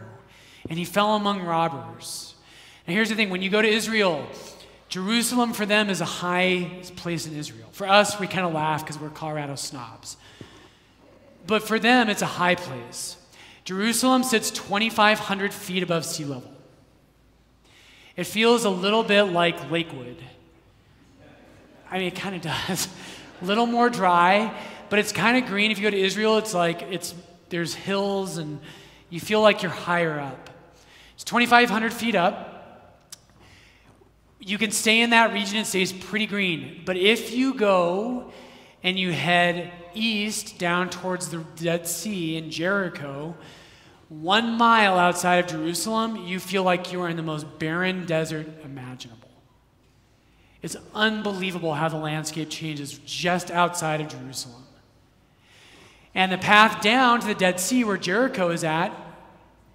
and 0.70 0.78
he 0.78 0.86
fell 0.86 1.16
among 1.16 1.44
robbers. 1.44 2.36
And 2.86 2.96
here's 2.96 3.10
the 3.10 3.16
thing 3.16 3.30
when 3.30 3.42
you 3.42 3.50
go 3.50 3.62
to 3.62 3.68
Israel, 3.68 4.28
Jerusalem 4.98 5.54
for 5.54 5.64
them 5.64 5.92
is 5.92 6.02
a 6.02 6.06
high 6.06 6.72
place 6.96 7.28
in 7.28 7.36
Israel. 7.36 7.70
For 7.72 7.88
us, 7.88 8.20
we 8.20 8.26
kind 8.26 8.48
of 8.48 8.54
laugh 8.56 8.82
because 8.84 9.00
we're 9.00 9.12
Colorado 9.12 9.54
snobs. 9.54 10.18
But 11.46 11.62
for 11.62 11.78
them, 11.78 12.10
it's 12.10 12.24
a 12.24 12.34
high 12.42 12.56
place. 12.56 13.16
Jerusalem 13.64 14.24
sits 14.24 14.50
2,500 14.50 15.54
feet 15.54 15.84
above 15.84 16.04
sea 16.04 16.26
level. 16.26 16.52
It 18.16 18.24
feels 18.24 18.66
a 18.66 18.72
little 18.72 19.04
bit 19.04 19.26
like 19.26 19.70
Lakewood. 19.70 20.18
I 21.92 22.00
mean, 22.00 22.08
it 22.08 22.16
kind 22.16 22.36
of 22.36 22.42
does. 22.68 22.88
a 23.40 23.46
little 23.46 23.68
more 23.68 23.92
dry, 23.92 24.52
but 24.90 24.98
it's 24.98 25.12
kind 25.12 25.38
of 25.38 25.48
green. 25.48 25.70
If 25.70 25.78
you 25.78 25.84
go 25.84 25.92
to 25.92 26.02
Israel, 26.02 26.40
it's 26.40 26.56
like 26.56 26.82
it's 26.82 27.14
there's 27.50 27.76
hills 27.76 28.40
and 28.40 28.60
you 29.12 29.20
feel 29.20 29.44
like 29.44 29.62
you're 29.62 29.72
higher 29.72 30.20
up. 30.20 30.50
It's 31.14 31.24
2,500 31.24 31.94
feet 31.94 32.16
up. 32.16 32.56
You 34.40 34.58
can 34.58 34.72
stay 34.72 35.02
in 35.02 35.10
that 35.12 35.34
region, 35.34 35.58
it 35.58 35.66
stays 35.66 35.92
pretty 35.92 36.28
green. 36.28 36.84
But 36.86 36.98
if 36.98 37.32
you 37.32 37.54
go 37.54 38.32
and 38.84 38.98
you 38.98 39.12
head 39.12 39.72
east 39.94 40.60
down 40.60 40.90
towards 40.90 41.30
the 41.30 41.40
Dead 41.56 41.88
Sea 41.88 42.38
in 42.38 42.52
Jericho, 42.52 43.36
one 44.10 44.58
mile 44.58 44.98
outside 44.98 45.38
of 45.44 45.48
Jerusalem, 45.48 46.16
you 46.16 46.40
feel 46.40 46.64
like 46.64 46.94
you 46.94 47.02
are 47.02 47.10
in 47.10 47.18
the 47.18 47.24
most 47.24 47.60
barren 47.60 48.06
desert 48.06 48.48
imaginable. 48.64 49.28
It's 50.62 50.78
unbelievable 50.94 51.74
how 51.74 51.90
the 51.90 51.98
landscape 51.98 52.50
changes 52.50 53.00
just 53.06 53.52
outside 53.52 54.02
of 54.02 54.08
Jerusalem. 54.08 54.64
And 56.16 56.32
the 56.32 56.38
path 56.38 56.82
down 56.82 57.20
to 57.22 57.28
the 57.28 57.36
Dead 57.36 57.60
Sea, 57.60 57.84
where 57.84 57.98
Jericho 57.98 58.50
is 58.50 58.64
at, 58.64 58.92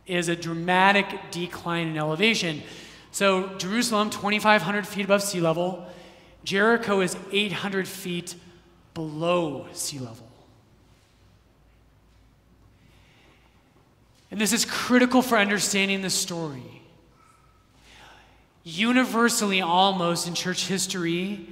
is 0.06 0.28
a 0.28 0.34
dramatic 0.34 1.30
decline 1.30 1.88
in 1.88 1.98
elevation. 1.98 2.62
So, 3.12 3.48
Jerusalem, 3.58 4.08
2,500 4.08 4.86
feet 4.86 5.04
above 5.04 5.22
sea 5.22 5.40
level, 5.40 5.86
Jericho 6.44 7.00
is 7.00 7.16
800 7.30 7.86
feet 7.86 8.34
below 8.94 9.66
sea 9.72 9.98
level. 9.98 10.26
And 14.30 14.40
this 14.40 14.54
is 14.54 14.64
critical 14.64 15.20
for 15.20 15.36
understanding 15.36 16.00
the 16.00 16.08
story. 16.08 16.82
Universally, 18.64 19.60
almost 19.60 20.26
in 20.26 20.32
church 20.32 20.66
history, 20.66 21.46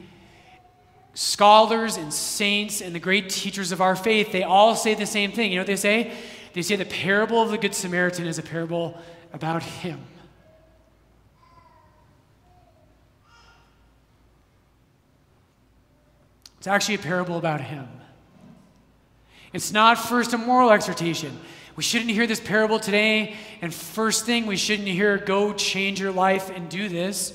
scholars 1.13 1.99
and 1.99 2.13
saints 2.13 2.81
and 2.81 2.95
the 2.95 2.99
great 2.99 3.29
teachers 3.29 3.71
of 3.71 3.83
our 3.83 3.95
faith, 3.95 4.33
they 4.33 4.45
all 4.45 4.75
say 4.75 4.95
the 4.95 5.05
same 5.05 5.31
thing. 5.31 5.53
You 5.53 5.59
know 5.59 5.63
what 5.63 5.67
they 5.67 5.77
say? 5.77 6.15
They 6.55 6.63
say 6.63 6.77
the 6.77 6.87
parable 6.87 7.43
of 7.43 7.51
the 7.51 7.59
Good 7.59 7.75
Samaritan 7.75 8.27
is 8.27 8.39
a 8.39 8.43
parable 8.43 8.99
about 9.35 9.63
him. 9.63 10.01
It's 16.61 16.67
actually 16.67 16.97
a 16.97 16.99
parable 16.99 17.39
about 17.39 17.63
him. 17.63 17.89
It's 19.55 19.73
not 19.73 19.95
first 19.95 20.35
a 20.35 20.39
moral 20.39 20.71
exhortation. 20.71 21.41
We 21.75 21.83
shouldn't 21.83 22.11
hear 22.11 22.27
this 22.27 22.39
parable 22.39 22.79
today, 22.79 23.35
and 23.63 23.73
first 23.73 24.27
thing, 24.27 24.45
we 24.45 24.59
shouldn't 24.59 24.87
hear, 24.87 25.17
go 25.17 25.55
change 25.55 25.99
your 25.99 26.13
life 26.13 26.51
and 26.51 26.69
do 26.69 26.91
this. 26.91 27.33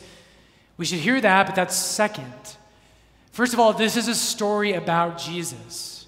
We 0.77 0.86
should 0.86 1.00
hear 1.00 1.20
that, 1.20 1.48
but 1.48 1.55
that's 1.55 1.75
second. 1.75 2.32
First 3.32 3.55
of 3.55 3.60
all, 3.60 3.74
this 3.74 3.98
is 3.98 4.08
a 4.08 4.13
story 4.13 4.74
about 4.74 5.17
Jesus. 5.17 6.05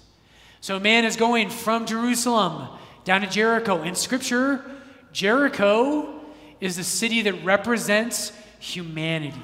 So 0.60 0.76
a 0.76 0.80
man 0.80 1.04
is 1.04 1.16
going 1.16 1.50
from 1.50 1.86
Jerusalem 1.86 2.68
down 3.02 3.22
to 3.22 3.26
Jericho. 3.26 3.82
In 3.82 3.96
Scripture, 3.96 4.64
Jericho 5.12 6.20
is 6.60 6.76
the 6.76 6.84
city 6.84 7.22
that 7.22 7.44
represents 7.44 8.30
humanity. 8.60 9.42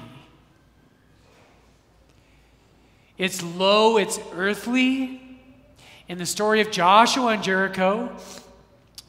It's 3.17 3.41
low, 3.41 3.97
it's 3.97 4.19
earthly. 4.33 5.21
In 6.07 6.17
the 6.17 6.25
story 6.25 6.61
of 6.61 6.69
Joshua 6.69 7.27
and 7.27 7.43
Jericho, 7.43 8.15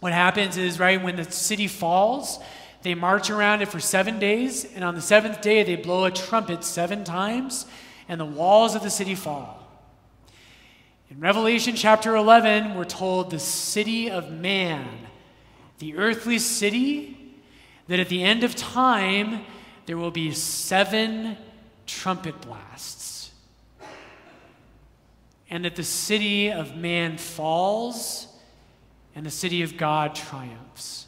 what 0.00 0.12
happens 0.12 0.56
is, 0.56 0.78
right, 0.78 1.02
when 1.02 1.16
the 1.16 1.30
city 1.30 1.66
falls, 1.66 2.38
they 2.82 2.94
march 2.94 3.30
around 3.30 3.62
it 3.62 3.68
for 3.68 3.80
seven 3.80 4.18
days, 4.18 4.64
and 4.74 4.84
on 4.84 4.94
the 4.94 5.00
seventh 5.00 5.40
day, 5.40 5.64
they 5.64 5.76
blow 5.76 6.04
a 6.04 6.10
trumpet 6.10 6.62
seven 6.62 7.02
times, 7.02 7.66
and 8.08 8.20
the 8.20 8.24
walls 8.24 8.76
of 8.76 8.82
the 8.82 8.90
city 8.90 9.16
fall. 9.16 9.62
In 11.10 11.20
Revelation 11.20 11.74
chapter 11.74 12.14
11, 12.14 12.74
we're 12.74 12.84
told 12.84 13.30
the 13.30 13.38
city 13.38 14.08
of 14.10 14.30
man, 14.30 14.86
the 15.78 15.96
earthly 15.96 16.38
city, 16.38 17.34
that 17.88 17.98
at 17.98 18.08
the 18.08 18.22
end 18.22 18.44
of 18.44 18.54
time, 18.54 19.44
there 19.86 19.96
will 19.96 20.10
be 20.10 20.32
seven 20.32 21.36
trumpet 21.86 22.40
blasts. 22.40 22.95
And 25.48 25.64
that 25.64 25.76
the 25.76 25.84
city 25.84 26.50
of 26.50 26.76
man 26.76 27.18
falls 27.18 28.26
and 29.14 29.24
the 29.24 29.30
city 29.30 29.62
of 29.62 29.76
God 29.76 30.14
triumphs. 30.14 31.06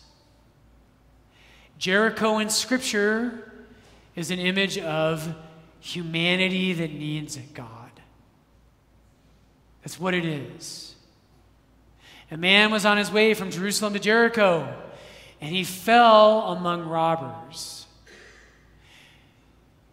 Jericho 1.79 2.39
in 2.39 2.51
Scripture 2.51 3.53
is 4.17 4.31
an 4.31 4.39
image 4.39 4.79
of 4.79 5.35
humanity 5.81 6.73
that 6.73 6.93
needs 6.93 7.37
a 7.37 7.41
God. 7.55 7.69
That's 9.83 9.99
what 9.99 10.15
it 10.15 10.25
is. 10.25 10.95
A 12.31 12.37
man 12.37 12.71
was 12.71 12.85
on 12.85 12.99
his 12.99 13.11
way 13.11 13.33
from 13.35 13.51
Jerusalem 13.51 13.95
to 13.95 13.99
Jericho, 13.99 14.75
and 15.41 15.55
he 15.55 15.65
fell 15.65 16.41
among 16.49 16.87
robbers. 16.87 17.87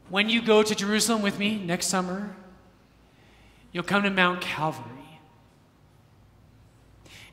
When 0.10 0.30
you 0.30 0.42
go 0.42 0.64
to 0.64 0.75
Jerusalem 0.75 1.22
with 1.22 1.40
me 1.40 1.58
next 1.58 1.88
summer, 1.88 2.36
you'll 3.75 3.84
come 3.84 4.03
to 4.03 4.10
Mount 4.10 4.39
Calvary. 4.39 5.20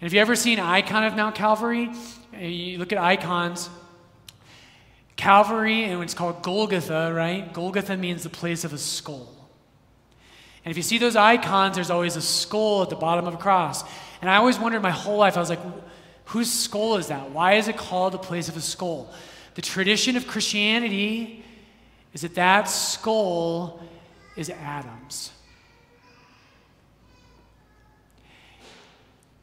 And 0.01 0.09
if 0.09 0.13
you've 0.13 0.21
ever 0.23 0.35
seen 0.35 0.59
an 0.59 0.65
icon 0.65 1.05
of 1.05 1.15
Mount 1.15 1.37
Calvary, 1.37 1.89
eh, 2.35 2.47
you 2.47 2.79
look 2.79 2.93
at 2.93 2.99
icons. 2.99 3.71
Calvary, 5.15 5.85
and 5.85 6.03
it's 6.03 6.15
called 6.15 6.43
Golgotha, 6.43 7.13
right? 7.15 7.53
Golgotha 7.53 7.97
means 7.97 8.25
the 8.25 8.29
place 8.29 8.65
of 8.65 8.73
a 8.73 8.79
skull. 8.79 9.33
And 10.65 10.73
if 10.73 10.77
you 10.77 10.83
see 10.83 10.99
those 10.99 11.15
icons, 11.15 11.77
there's 11.77 11.91
always 11.91 12.17
a 12.17 12.21
skull 12.21 12.83
at 12.83 12.91
the 12.91 12.97
bottom 12.97 13.29
of 13.29 13.35
a 13.35 13.39
cross. 13.39 13.85
And 14.21 14.29
I 14.29 14.35
always 14.35 14.59
wondered 14.59 14.83
my 14.83 14.91
whole 14.91 15.19
life, 15.19 15.37
I 15.37 15.41
was 15.41 15.49
like, 15.49 15.61
whose 16.25 16.51
skull 16.53 16.97
is 16.97 17.07
that? 17.07 17.31
Why 17.31 17.53
is 17.53 17.69
it 17.69 17.77
called 17.77 18.15
the 18.15 18.19
place 18.19 18.49
of 18.49 18.57
a 18.57 18.61
skull? 18.61 19.15
The 19.55 19.63
tradition 19.63 20.17
of 20.17 20.27
Christianity 20.27 21.45
is 22.13 22.23
that 22.23 22.35
that 22.35 22.65
skull 22.65 23.81
is 24.35 24.51
Adam's. 24.51 25.31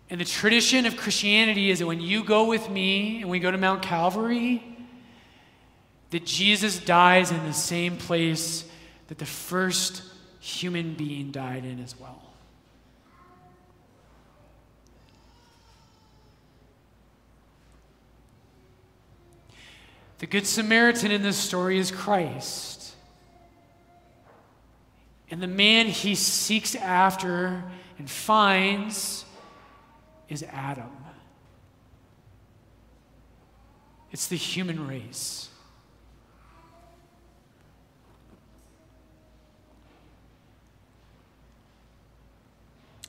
And 0.09 0.19
the 0.19 0.25
tradition 0.25 0.85
of 0.85 0.97
Christianity 0.97 1.69
is 1.69 1.79
that 1.79 1.85
when 1.85 2.01
you 2.01 2.23
go 2.23 2.45
with 2.45 2.69
me 2.69 3.21
and 3.21 3.29
we 3.29 3.39
go 3.39 3.51
to 3.51 3.57
Mount 3.57 3.83
Calvary, 3.83 4.63
that 6.09 6.25
Jesus 6.25 6.79
dies 6.79 7.31
in 7.31 7.45
the 7.45 7.53
same 7.53 7.97
place 7.97 8.65
that 9.07 9.19
the 9.19 9.25
first 9.25 10.01
human 10.39 10.95
being 10.95 11.31
died 11.31 11.63
in 11.65 11.79
as 11.79 11.99
well. 11.99 12.23
The 20.17 20.27
Good 20.27 20.47
Samaritan 20.47 21.11
in 21.11 21.21
this 21.21 21.37
story 21.37 21.77
is 21.77 21.91
Christ. 21.91 22.93
And 25.31 25.41
the 25.41 25.47
man 25.47 25.85
he 25.85 26.15
seeks 26.15 26.75
after 26.75 27.63
and 27.97 28.09
finds 28.09 29.25
is 30.29 30.43
Adam. 30.43 30.91
It's 34.12 34.27
the 34.27 34.36
human 34.36 34.88
race. 34.88 35.50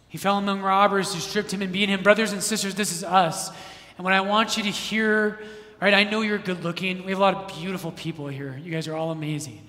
He 0.08 0.18
fell 0.18 0.38
among 0.38 0.60
robbers 0.60 1.14
who 1.14 1.20
stripped 1.20 1.52
him 1.52 1.62
and 1.62 1.72
beat 1.72 1.88
him. 1.88 2.02
Brothers 2.02 2.32
and 2.32 2.42
sisters, 2.42 2.74
this 2.74 2.90
is 2.90 3.04
us. 3.04 3.50
And 3.96 4.04
what 4.04 4.12
I 4.12 4.20
want 4.20 4.56
you 4.56 4.64
to 4.64 4.70
hear, 4.70 5.38
right, 5.80 5.94
I 5.94 6.02
know 6.02 6.22
you're 6.22 6.38
good 6.38 6.64
looking. 6.64 7.04
We 7.04 7.12
have 7.12 7.18
a 7.18 7.22
lot 7.22 7.34
of 7.34 7.56
beautiful 7.56 7.92
people 7.92 8.26
here. 8.26 8.60
You 8.62 8.72
guys 8.72 8.88
are 8.88 8.94
all 8.96 9.12
amazing. 9.12 9.62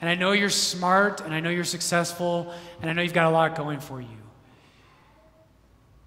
And 0.00 0.10
I 0.10 0.16
know 0.16 0.32
you're 0.32 0.50
smart, 0.50 1.20
and 1.20 1.32
I 1.32 1.38
know 1.38 1.48
you're 1.48 1.64
successful, 1.64 2.52
and 2.80 2.90
I 2.90 2.92
know 2.92 3.02
you've 3.02 3.12
got 3.12 3.26
a 3.26 3.30
lot 3.30 3.54
going 3.54 3.78
for 3.78 4.00
you. 4.00 4.08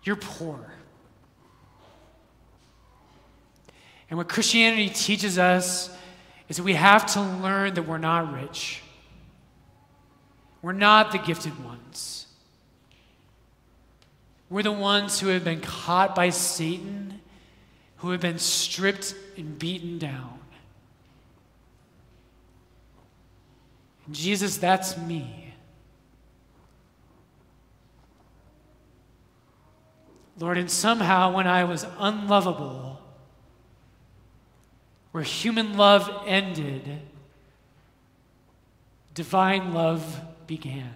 You're 0.04 0.18
poor. 0.18 0.60
And 4.10 4.18
what 4.18 4.30
Christianity 4.30 4.90
teaches 4.90 5.38
us 5.38 5.90
is 6.48 6.58
that 6.58 6.64
we 6.64 6.74
have 6.74 7.06
to 7.14 7.22
learn 7.22 7.74
that 7.74 7.84
we're 7.84 7.98
not 7.98 8.34
rich. 8.34 8.82
We're 10.62 10.74
not 10.74 11.12
the 11.12 11.18
gifted 11.18 11.64
ones. 11.64 12.28
We're 14.50 14.64
the 14.64 14.72
ones 14.72 15.20
who 15.20 15.28
have 15.28 15.44
been 15.44 15.60
caught 15.60 16.16
by 16.16 16.30
Satan, 16.30 17.20
who 17.98 18.12
have 18.12 18.22
been 18.22 18.40
stripped 18.40 19.14
and 19.36 19.60
beaten 19.60 19.98
down. 19.98 20.40
Jesus, 24.10 24.58
that's 24.58 24.98
me. 24.98 25.54
Lord, 30.40 30.58
and 30.58 30.70
somehow 30.70 31.34
when 31.34 31.48
I 31.48 31.64
was 31.64 31.86
unlovable, 31.98 32.97
where 35.12 35.24
human 35.24 35.78
love 35.78 36.24
ended, 36.26 37.00
divine 39.14 39.74
love 39.74 40.22
began. 40.46 40.94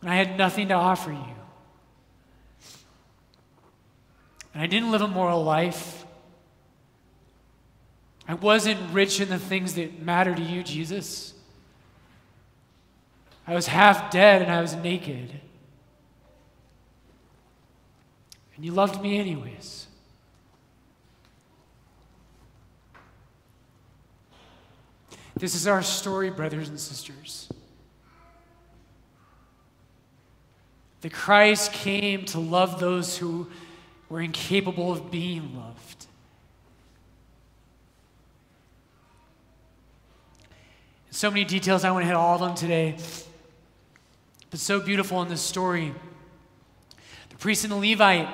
And 0.00 0.10
I 0.10 0.16
had 0.16 0.36
nothing 0.36 0.68
to 0.68 0.74
offer 0.74 1.12
you. 1.12 1.34
And 4.52 4.62
I 4.62 4.66
didn't 4.66 4.90
live 4.90 5.00
a 5.00 5.08
moral 5.08 5.42
life. 5.42 6.04
I 8.28 8.34
wasn't 8.34 8.80
rich 8.92 9.20
in 9.20 9.28
the 9.28 9.38
things 9.38 9.74
that 9.74 10.02
matter 10.02 10.34
to 10.34 10.42
you, 10.42 10.62
Jesus. 10.62 11.34
I 13.46 13.54
was 13.54 13.66
half 13.66 14.10
dead 14.10 14.42
and 14.42 14.52
I 14.52 14.60
was 14.60 14.74
naked. 14.74 15.40
And 18.56 18.64
you 18.64 18.72
loved 18.72 19.02
me 19.02 19.18
anyways. 19.18 19.86
This 25.36 25.54
is 25.54 25.66
our 25.66 25.82
story, 25.82 26.30
brothers 26.30 26.68
and 26.68 26.78
sisters. 26.78 27.48
That 31.00 31.12
Christ 31.12 31.72
came 31.72 32.24
to 32.26 32.38
love 32.38 32.78
those 32.78 33.18
who 33.18 33.48
were 34.08 34.20
incapable 34.20 34.92
of 34.92 35.10
being 35.10 35.56
loved. 35.56 36.06
So 41.10 41.30
many 41.30 41.44
details, 41.44 41.84
I 41.84 41.90
want 41.90 42.02
to 42.02 42.06
hit 42.06 42.14
all 42.14 42.36
of 42.36 42.40
them 42.40 42.54
today. 42.54 42.96
But 44.50 44.60
so 44.60 44.80
beautiful 44.80 45.22
in 45.22 45.28
this 45.28 45.40
story 45.40 45.94
priest 47.42 47.64
and 47.64 47.72
the 47.72 47.76
Levite, 47.76 48.28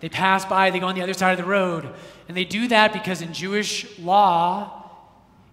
they 0.00 0.10
pass 0.10 0.44
by, 0.44 0.70
they 0.70 0.78
go 0.78 0.86
on 0.86 0.94
the 0.94 1.00
other 1.00 1.14
side 1.14 1.32
of 1.32 1.38
the 1.38 1.50
road. 1.50 1.88
And 2.28 2.36
they 2.36 2.44
do 2.44 2.68
that 2.68 2.92
because 2.92 3.22
in 3.22 3.32
Jewish 3.32 3.98
law, 3.98 4.90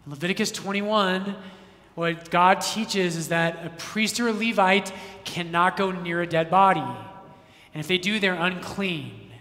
Leviticus 0.06 0.52
21, 0.52 1.34
what 1.96 2.30
God 2.30 2.60
teaches 2.60 3.16
is 3.16 3.30
that 3.30 3.66
a 3.66 3.70
priest 3.70 4.20
or 4.20 4.28
a 4.28 4.34
Levite 4.34 4.92
cannot 5.24 5.78
go 5.78 5.92
near 5.92 6.22
a 6.22 6.28
dead 6.28 6.50
body. 6.50 6.82
And 6.82 7.80
if 7.80 7.88
they 7.88 7.98
do, 7.98 8.20
they're 8.20 8.34
unclean. 8.34 9.32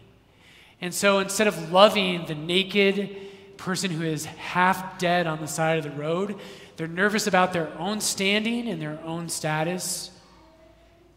And 0.80 0.94
so 0.94 1.18
instead 1.18 1.48
of 1.48 1.72
loving 1.72 2.26
the 2.26 2.36
naked 2.36 3.16
person 3.56 3.90
who 3.90 4.04
is 4.04 4.24
half 4.24 5.00
dead 5.00 5.26
on 5.26 5.40
the 5.40 5.48
side 5.48 5.78
of 5.78 5.84
the 5.84 5.98
road, 5.98 6.36
they're 6.76 6.86
nervous 6.86 7.26
about 7.26 7.52
their 7.52 7.76
own 7.76 8.00
standing 8.00 8.68
and 8.68 8.80
their 8.80 9.00
own 9.04 9.28
status, 9.28 10.12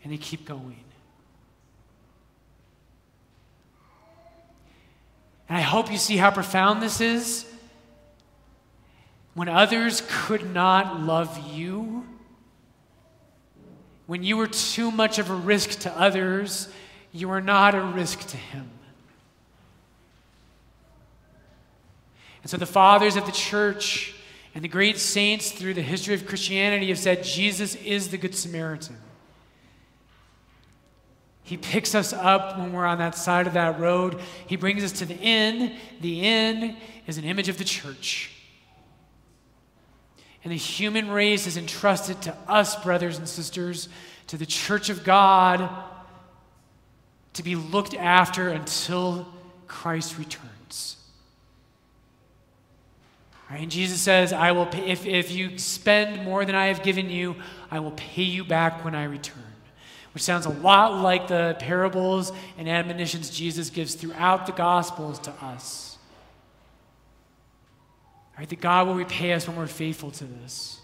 and 0.03 0.11
they 0.11 0.17
keep 0.17 0.47
going. 0.47 0.83
And 5.51 5.57
I 5.57 5.63
hope 5.63 5.91
you 5.91 5.97
see 5.97 6.15
how 6.15 6.31
profound 6.31 6.81
this 6.81 7.01
is. 7.01 7.45
When 9.33 9.49
others 9.49 10.01
could 10.07 10.53
not 10.53 11.01
love 11.01 11.37
you, 11.53 12.07
when 14.07 14.23
you 14.23 14.37
were 14.37 14.47
too 14.47 14.91
much 14.91 15.19
of 15.19 15.29
a 15.29 15.35
risk 15.35 15.81
to 15.81 15.91
others, 15.91 16.69
you 17.11 17.31
are 17.31 17.41
not 17.41 17.75
a 17.75 17.81
risk 17.81 18.25
to 18.27 18.37
Him. 18.37 18.69
And 22.43 22.49
so 22.49 22.55
the 22.55 22.65
fathers 22.65 23.17
of 23.17 23.25
the 23.25 23.33
church 23.33 24.15
and 24.55 24.63
the 24.63 24.69
great 24.69 24.99
saints 24.99 25.51
through 25.51 25.73
the 25.73 25.81
history 25.81 26.15
of 26.15 26.25
Christianity 26.25 26.87
have 26.87 26.97
said 26.97 27.25
Jesus 27.25 27.75
is 27.75 28.07
the 28.07 28.17
Good 28.17 28.35
Samaritan. 28.35 28.95
He 31.51 31.57
picks 31.57 31.95
us 31.95 32.13
up 32.13 32.57
when 32.57 32.71
we're 32.71 32.85
on 32.85 32.99
that 32.99 33.13
side 33.13 33.45
of 33.45 33.55
that 33.55 33.77
road. 33.77 34.21
He 34.47 34.55
brings 34.55 34.85
us 34.85 34.93
to 34.93 35.05
the 35.05 35.17
inn. 35.17 35.75
The 35.99 36.21
inn 36.21 36.77
is 37.07 37.17
an 37.17 37.25
image 37.25 37.49
of 37.49 37.57
the 37.57 37.65
church. 37.65 38.31
And 40.45 40.53
the 40.53 40.57
human 40.57 41.11
race 41.11 41.47
is 41.47 41.57
entrusted 41.57 42.21
to 42.21 42.33
us, 42.47 42.81
brothers 42.81 43.17
and 43.17 43.27
sisters, 43.27 43.89
to 44.27 44.37
the 44.37 44.45
church 44.45 44.87
of 44.87 45.03
God, 45.03 45.69
to 47.33 47.43
be 47.43 47.57
looked 47.57 47.95
after 47.95 48.47
until 48.47 49.27
Christ 49.67 50.17
returns. 50.17 50.95
Right? 53.49 53.59
And 53.59 53.69
Jesus 53.69 53.99
says, 53.99 54.31
I 54.31 54.53
will 54.53 54.67
pay, 54.67 54.89
if, 54.89 55.05
if 55.05 55.33
you 55.33 55.57
spend 55.57 56.23
more 56.23 56.45
than 56.45 56.55
I 56.55 56.67
have 56.67 56.81
given 56.81 57.09
you, 57.09 57.35
I 57.69 57.81
will 57.81 57.91
pay 57.91 58.23
you 58.23 58.45
back 58.45 58.85
when 58.85 58.95
I 58.95 59.03
return. 59.03 59.50
Which 60.13 60.23
sounds 60.23 60.45
a 60.45 60.49
lot 60.49 61.01
like 61.01 61.27
the 61.27 61.55
parables 61.59 62.33
and 62.57 62.67
admonitions 62.67 63.29
Jesus 63.29 63.69
gives 63.69 63.95
throughout 63.95 64.45
the 64.45 64.51
Gospels 64.51 65.19
to 65.19 65.31
us. 65.41 65.97
Right? 68.37 68.49
That 68.49 68.59
God 68.59 68.87
will 68.87 68.95
repay 68.95 69.33
us 69.33 69.47
when 69.47 69.55
we're 69.55 69.67
faithful 69.67 70.11
to 70.11 70.25
this. 70.25 70.81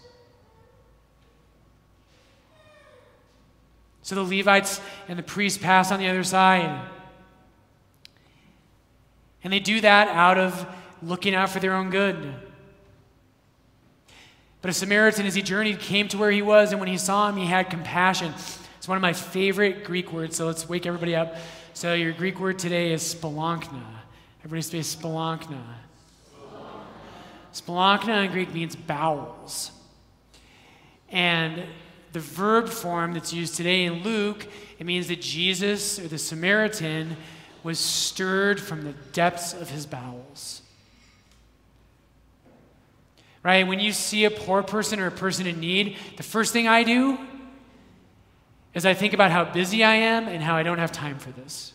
So 4.02 4.14
the 4.14 4.38
Levites 4.38 4.80
and 5.08 5.18
the 5.18 5.22
priests 5.22 5.58
pass 5.58 5.92
on 5.92 5.98
the 5.98 6.08
other 6.08 6.24
side. 6.24 6.88
And 9.44 9.52
they 9.52 9.60
do 9.60 9.82
that 9.82 10.08
out 10.08 10.38
of 10.38 10.66
looking 11.02 11.34
out 11.34 11.50
for 11.50 11.60
their 11.60 11.74
own 11.74 11.90
good. 11.90 12.32
But 14.62 14.70
a 14.70 14.72
Samaritan, 14.74 15.26
as 15.26 15.34
he 15.34 15.42
journeyed, 15.42 15.78
came 15.78 16.08
to 16.08 16.18
where 16.18 16.30
he 16.30 16.42
was, 16.42 16.72
and 16.72 16.80
when 16.80 16.88
he 16.88 16.96
saw 16.96 17.28
him, 17.28 17.36
he 17.36 17.46
had 17.46 17.70
compassion. 17.70 18.32
It's 18.88 18.90
one 18.90 18.96
of 18.96 19.02
my 19.02 19.12
favorite 19.12 19.84
Greek 19.84 20.14
words, 20.14 20.34
so 20.36 20.46
let's 20.46 20.66
wake 20.66 20.86
everybody 20.86 21.14
up. 21.14 21.36
So, 21.74 21.92
your 21.92 22.12
Greek 22.12 22.40
word 22.40 22.58
today 22.58 22.94
is 22.94 23.02
splanchna. 23.14 23.84
Everybody 24.42 24.62
say 24.62 24.78
splanchna. 24.78 25.60
Splanchna 27.52 28.24
in 28.24 28.32
Greek 28.32 28.54
means 28.54 28.74
bowels. 28.74 29.72
And 31.10 31.64
the 32.14 32.20
verb 32.20 32.70
form 32.70 33.12
that's 33.12 33.30
used 33.30 33.56
today 33.56 33.84
in 33.84 34.02
Luke, 34.02 34.46
it 34.78 34.86
means 34.86 35.08
that 35.08 35.20
Jesus, 35.20 35.98
or 35.98 36.08
the 36.08 36.16
Samaritan, 36.16 37.18
was 37.62 37.78
stirred 37.78 38.58
from 38.58 38.84
the 38.84 38.94
depths 39.12 39.52
of 39.52 39.68
his 39.68 39.84
bowels. 39.84 40.62
Right? 43.42 43.66
When 43.66 43.80
you 43.80 43.92
see 43.92 44.24
a 44.24 44.30
poor 44.30 44.62
person 44.62 44.98
or 44.98 45.08
a 45.08 45.10
person 45.10 45.46
in 45.46 45.60
need, 45.60 45.98
the 46.16 46.22
first 46.22 46.54
thing 46.54 46.66
I 46.66 46.84
do 46.84 47.18
is 48.74 48.86
I 48.86 48.94
think 48.94 49.14
about 49.14 49.30
how 49.30 49.44
busy 49.44 49.82
I 49.82 49.94
am 49.94 50.28
and 50.28 50.42
how 50.42 50.56
I 50.56 50.62
don't 50.62 50.78
have 50.78 50.92
time 50.92 51.18
for 51.18 51.30
this. 51.30 51.72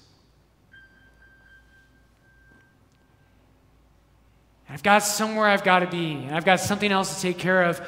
I've 4.69 4.83
got 4.83 4.99
somewhere 4.99 5.47
I've 5.47 5.63
got 5.63 5.79
to 5.79 5.87
be, 5.87 6.13
and 6.13 6.35
I've 6.35 6.45
got 6.45 6.59
something 6.59 6.91
else 6.91 7.15
to 7.15 7.21
take 7.21 7.37
care 7.37 7.63
of. 7.63 7.81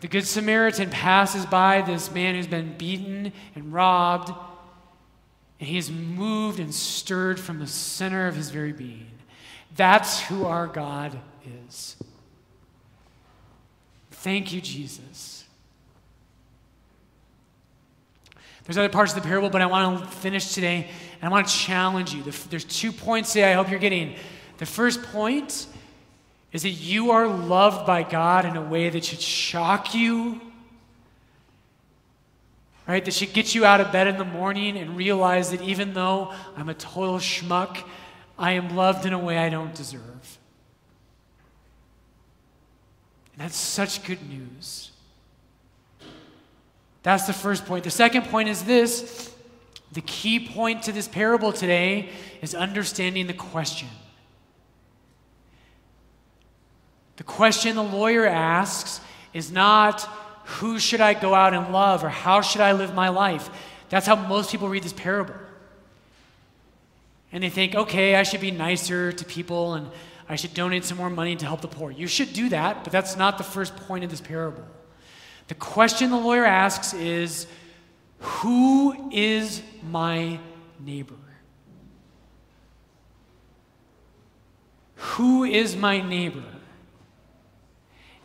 The 0.00 0.08
Good 0.08 0.26
Samaritan 0.26 0.88
passes 0.88 1.44
by 1.44 1.82
this 1.82 2.10
man 2.10 2.34
who's 2.34 2.46
been 2.46 2.76
beaten 2.78 3.32
and 3.54 3.72
robbed, 3.72 4.32
and 5.58 5.68
he 5.68 5.76
is 5.76 5.90
moved 5.90 6.58
and 6.58 6.74
stirred 6.74 7.38
from 7.38 7.58
the 7.58 7.66
center 7.66 8.26
of 8.26 8.36
his 8.36 8.48
very 8.48 8.72
being. 8.72 9.10
That's 9.76 10.20
who 10.20 10.46
our 10.46 10.66
God 10.66 11.18
is. 11.68 11.96
Thank 14.10 14.52
you, 14.52 14.60
Jesus. 14.62 15.44
There's 18.70 18.78
other 18.78 18.88
parts 18.88 19.16
of 19.16 19.20
the 19.20 19.26
parable, 19.26 19.50
but 19.50 19.60
I 19.60 19.66
want 19.66 19.98
to 19.98 20.08
finish 20.18 20.54
today, 20.54 20.88
and 21.20 21.28
I 21.28 21.28
want 21.28 21.48
to 21.48 21.52
challenge 21.52 22.14
you. 22.14 22.22
There's 22.22 22.62
two 22.62 22.92
points 22.92 23.32
today 23.32 23.50
I 23.50 23.54
hope 23.54 23.68
you're 23.68 23.80
getting. 23.80 24.14
The 24.58 24.66
first 24.66 25.02
point 25.02 25.66
is 26.52 26.62
that 26.62 26.68
you 26.68 27.10
are 27.10 27.26
loved 27.26 27.84
by 27.84 28.04
God 28.04 28.44
in 28.44 28.56
a 28.56 28.62
way 28.62 28.88
that 28.88 29.04
should 29.04 29.20
shock 29.20 29.92
you, 29.92 30.40
right? 32.86 33.04
That 33.04 33.12
should 33.12 33.32
get 33.32 33.56
you 33.56 33.64
out 33.64 33.80
of 33.80 33.90
bed 33.90 34.06
in 34.06 34.18
the 34.18 34.24
morning 34.24 34.76
and 34.76 34.96
realize 34.96 35.50
that 35.50 35.62
even 35.62 35.92
though 35.92 36.32
I'm 36.56 36.68
a 36.68 36.74
total 36.74 37.16
schmuck, 37.16 37.82
I 38.38 38.52
am 38.52 38.76
loved 38.76 39.04
in 39.04 39.12
a 39.12 39.18
way 39.18 39.36
I 39.36 39.48
don't 39.48 39.74
deserve. 39.74 40.38
And 43.32 43.38
that's 43.38 43.56
such 43.56 44.04
good 44.04 44.22
news. 44.28 44.89
That's 47.02 47.26
the 47.26 47.32
first 47.32 47.64
point. 47.64 47.84
The 47.84 47.90
second 47.90 48.24
point 48.24 48.48
is 48.48 48.64
this 48.64 49.34
the 49.92 50.00
key 50.02 50.48
point 50.48 50.84
to 50.84 50.92
this 50.92 51.08
parable 51.08 51.52
today 51.52 52.10
is 52.42 52.54
understanding 52.54 53.26
the 53.26 53.34
question. 53.34 53.88
The 57.16 57.24
question 57.24 57.74
the 57.76 57.82
lawyer 57.82 58.26
asks 58.26 59.00
is 59.34 59.50
not, 59.50 60.02
who 60.44 60.78
should 60.78 61.00
I 61.00 61.14
go 61.14 61.34
out 61.34 61.54
and 61.54 61.72
love 61.72 62.04
or 62.04 62.08
how 62.08 62.40
should 62.40 62.60
I 62.60 62.72
live 62.72 62.94
my 62.94 63.08
life? 63.08 63.50
That's 63.88 64.06
how 64.06 64.16
most 64.16 64.50
people 64.50 64.68
read 64.68 64.84
this 64.84 64.92
parable. 64.92 65.34
And 67.32 67.42
they 67.42 67.50
think, 67.50 67.74
okay, 67.74 68.16
I 68.16 68.22
should 68.22 68.40
be 68.40 68.50
nicer 68.50 69.12
to 69.12 69.24
people 69.24 69.74
and 69.74 69.88
I 70.28 70.36
should 70.36 70.54
donate 70.54 70.84
some 70.84 70.98
more 70.98 71.10
money 71.10 71.36
to 71.36 71.46
help 71.46 71.60
the 71.60 71.68
poor. 71.68 71.90
You 71.90 72.06
should 72.06 72.32
do 72.32 72.48
that, 72.50 72.84
but 72.84 72.92
that's 72.92 73.16
not 73.16 73.38
the 73.38 73.44
first 73.44 73.76
point 73.76 74.04
of 74.04 74.10
this 74.10 74.20
parable. 74.20 74.64
The 75.50 75.56
question 75.56 76.12
the 76.12 76.16
lawyer 76.16 76.44
asks 76.44 76.94
is 76.94 77.48
Who 78.20 79.10
is 79.10 79.60
my 79.82 80.38
neighbor? 80.78 81.16
Who 84.94 85.42
is 85.42 85.74
my 85.74 86.02
neighbor? 86.02 86.44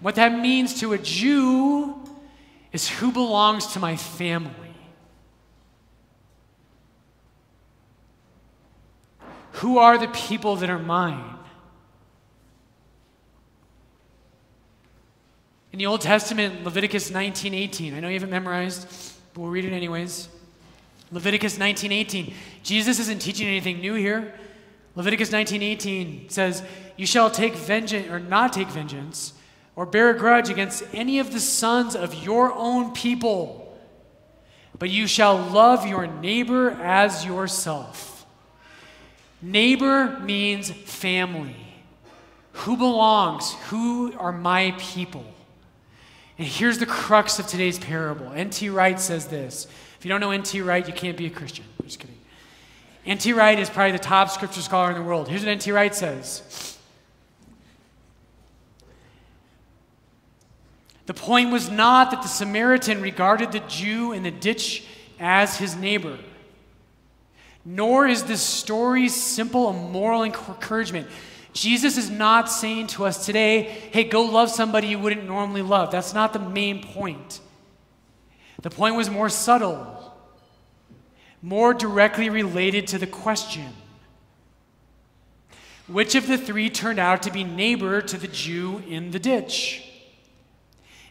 What 0.01 0.13
that 0.15 0.37
means 0.37 0.79
to 0.81 0.93
a 0.93 0.99
Jew 0.99 1.99
is 2.71 2.87
who 2.87 3.11
belongs 3.11 3.73
to 3.73 3.79
my 3.79 3.95
family. 3.95 4.75
Who 9.53 9.79
are 9.79 9.97
the 9.97 10.09
people 10.09 10.57
that 10.57 10.69
are 10.69 10.77
mine? 10.77 11.34
In 15.75 15.79
the 15.79 15.87
Old 15.87 15.99
Testament, 15.99 16.63
Leviticus 16.63 17.11
19:18. 17.11 17.93
I 17.93 17.99
know 17.99 18.07
you 18.07 18.13
haven't 18.13 18.29
memorized, 18.29 18.87
but 19.33 19.41
we'll 19.41 19.51
read 19.51 19.65
it 19.65 19.73
anyways. 19.73 20.29
Leviticus 21.11 21.57
19:18. 21.57 22.33
Jesus 22.63 22.97
isn't 22.97 23.19
teaching 23.19 23.45
anything 23.45 23.81
new 23.81 23.93
here. 23.95 24.33
Leviticus 24.95 25.31
19:18 25.31 26.29
says, 26.29 26.63
"You 26.95 27.05
shall 27.05 27.29
take 27.29 27.55
vengeance 27.55 28.09
or 28.09 28.21
not 28.21 28.53
take 28.53 28.69
vengeance 28.69 29.33
or 29.75 29.85
bear 29.85 30.11
a 30.11 30.17
grudge 30.17 30.49
against 30.49 30.81
any 30.93 31.19
of 31.19 31.33
the 31.33 31.41
sons 31.41 31.93
of 31.93 32.23
your 32.23 32.53
own 32.53 32.93
people, 32.93 33.77
but 34.79 34.89
you 34.89 35.07
shall 35.07 35.35
love 35.35 35.85
your 35.85 36.07
neighbor 36.07 36.71
as 36.81 37.25
yourself." 37.25 38.25
Neighbor 39.41 40.21
means 40.21 40.71
family. 40.71 41.57
Who 42.63 42.77
belongs? 42.77 43.55
Who 43.67 44.13
are 44.17 44.31
my 44.31 44.73
people? 44.77 45.34
And 46.37 46.47
here's 46.47 46.79
the 46.79 46.85
crux 46.85 47.39
of 47.39 47.47
today's 47.47 47.79
parable. 47.79 48.31
N.T. 48.33 48.69
Wright 48.69 48.99
says 48.99 49.27
this. 49.27 49.67
If 49.97 50.05
you 50.05 50.09
don't 50.09 50.19
know 50.19 50.31
N.T. 50.31 50.61
Wright, 50.61 50.85
you 50.85 50.93
can't 50.93 51.17
be 51.17 51.27
a 51.27 51.29
Christian. 51.29 51.65
I'm 51.79 51.85
just 51.85 51.99
kidding. 51.99 52.17
N.T. 53.05 53.33
Wright 53.33 53.57
is 53.57 53.69
probably 53.69 53.93
the 53.93 53.99
top 53.99 54.29
scripture 54.29 54.61
scholar 54.61 54.89
in 54.89 54.97
the 54.97 55.03
world. 55.03 55.29
Here's 55.29 55.41
what 55.41 55.49
N.T. 55.49 55.71
Wright 55.71 55.95
says 55.95 56.75
The 61.05 61.13
point 61.13 61.51
was 61.51 61.69
not 61.69 62.11
that 62.11 62.21
the 62.21 62.27
Samaritan 62.27 63.01
regarded 63.01 63.51
the 63.51 63.59
Jew 63.61 64.11
in 64.11 64.23
the 64.23 64.31
ditch 64.31 64.83
as 65.19 65.57
his 65.57 65.75
neighbor, 65.75 66.17
nor 67.63 68.07
is 68.07 68.23
this 68.23 68.41
story 68.41 69.07
simple 69.07 69.69
a 69.69 69.73
moral 69.73 70.23
encouragement. 70.23 71.07
Jesus 71.55 71.97
is 71.97 72.11
not 72.11 72.51
saying 72.51 72.87
to 72.87 73.05
us 73.05 73.25
today, 73.25 73.63
hey, 73.91 74.03
go 74.03 74.21
love 74.21 74.51
somebody 74.51 74.87
you 74.87 74.99
wouldn't 74.99 75.25
normally 75.25 75.63
love. 75.63 75.89
That's 75.89 76.13
not 76.13 76.33
the 76.33 76.39
main 76.39 76.83
point. 76.83 77.39
The 78.61 78.69
point 78.69 78.95
was 78.95 79.09
more 79.09 79.29
subtle, 79.29 80.13
more 81.41 81.73
directly 81.73 82.29
related 82.29 82.87
to 82.87 82.97
the 82.97 83.07
question 83.07 83.73
which 85.87 86.15
of 86.15 86.25
the 86.27 86.37
three 86.37 86.69
turned 86.69 86.99
out 86.99 87.21
to 87.23 87.31
be 87.31 87.43
neighbor 87.43 88.01
to 88.01 88.17
the 88.17 88.27
Jew 88.27 88.81
in 88.87 89.11
the 89.11 89.19
ditch? 89.19 89.83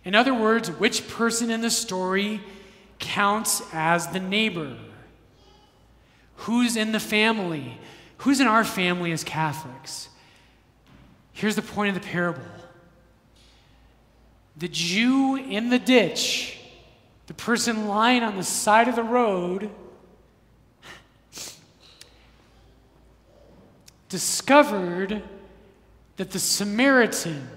In 0.05 0.15
other 0.15 0.35
words, 0.35 0.71
which 0.71 1.07
person 1.09 1.51
in 1.51 1.61
the 1.61 1.71
story 1.71 2.41
counts 2.99 3.63
as 3.73 4.09
the 4.09 4.21
neighbor? 4.21 4.77
Who's 6.39 6.77
in 6.77 6.93
the 6.93 7.01
family? 7.01 7.79
Who's 8.19 8.41
in 8.41 8.49
our 8.49 8.65
family 8.65 9.13
as 9.13 9.23
Catholics? 9.23 10.09
Here's 11.35 11.57
the 11.57 11.63
point 11.63 11.95
of 11.95 12.03
the 12.03 12.09
parable 12.09 12.43
the 14.57 14.69
Jew 14.69 15.35
in 15.35 15.69
the 15.69 15.81
ditch, 15.81 16.59
the 17.27 17.35
person 17.35 17.89
lying 17.89 18.23
on 18.23 18.37
the 18.37 18.45
side 18.45 18.87
of 18.87 18.95
the 18.95 19.03
road, 19.03 19.69
discovered 24.09 25.23
that 26.17 26.31
the 26.31 26.39
Samaritan 26.39 27.49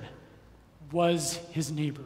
was 0.92 1.36
his 1.52 1.72
neighbor. 1.72 2.02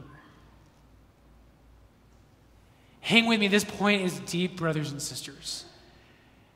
Hang 2.99 3.27
with 3.27 3.39
me, 3.39 3.47
this 3.47 3.63
point 3.63 4.01
is 4.01 4.19
deep, 4.19 4.57
brothers 4.57 4.91
and 4.91 5.01
sisters. 5.01 5.63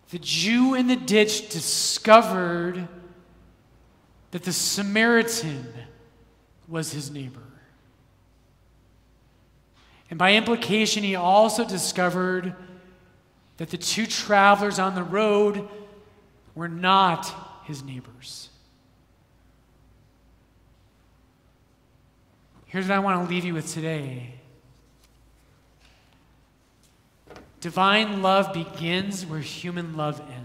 The 0.09 0.19
Jew 0.19 0.75
in 0.75 0.87
the 0.87 0.97
ditch 0.97 1.47
discovered 1.49 2.89
that 4.31 4.43
the 4.43 4.53
Samaritan 4.53 5.67
was 6.67 6.91
his 6.91 7.11
neighbor. 7.11 7.41
And 10.09 10.19
by 10.19 10.33
implication, 10.33 11.03
he 11.03 11.15
also 11.15 11.65
discovered 11.65 12.55
that 13.57 13.69
the 13.69 13.77
two 13.77 14.05
travelers 14.05 14.79
on 14.79 14.95
the 14.95 15.03
road 15.03 15.67
were 16.53 16.67
not 16.67 17.33
his 17.65 17.83
neighbors. 17.83 18.49
Here's 22.65 22.87
what 22.87 22.95
I 22.95 22.99
want 22.99 23.23
to 23.23 23.33
leave 23.33 23.45
you 23.45 23.53
with 23.53 23.73
today 23.73 24.33
Divine 27.61 28.21
love 28.21 28.53
begins 28.53 29.25
where 29.25 29.39
human 29.39 29.97
love 29.97 30.19
ends. 30.19 30.44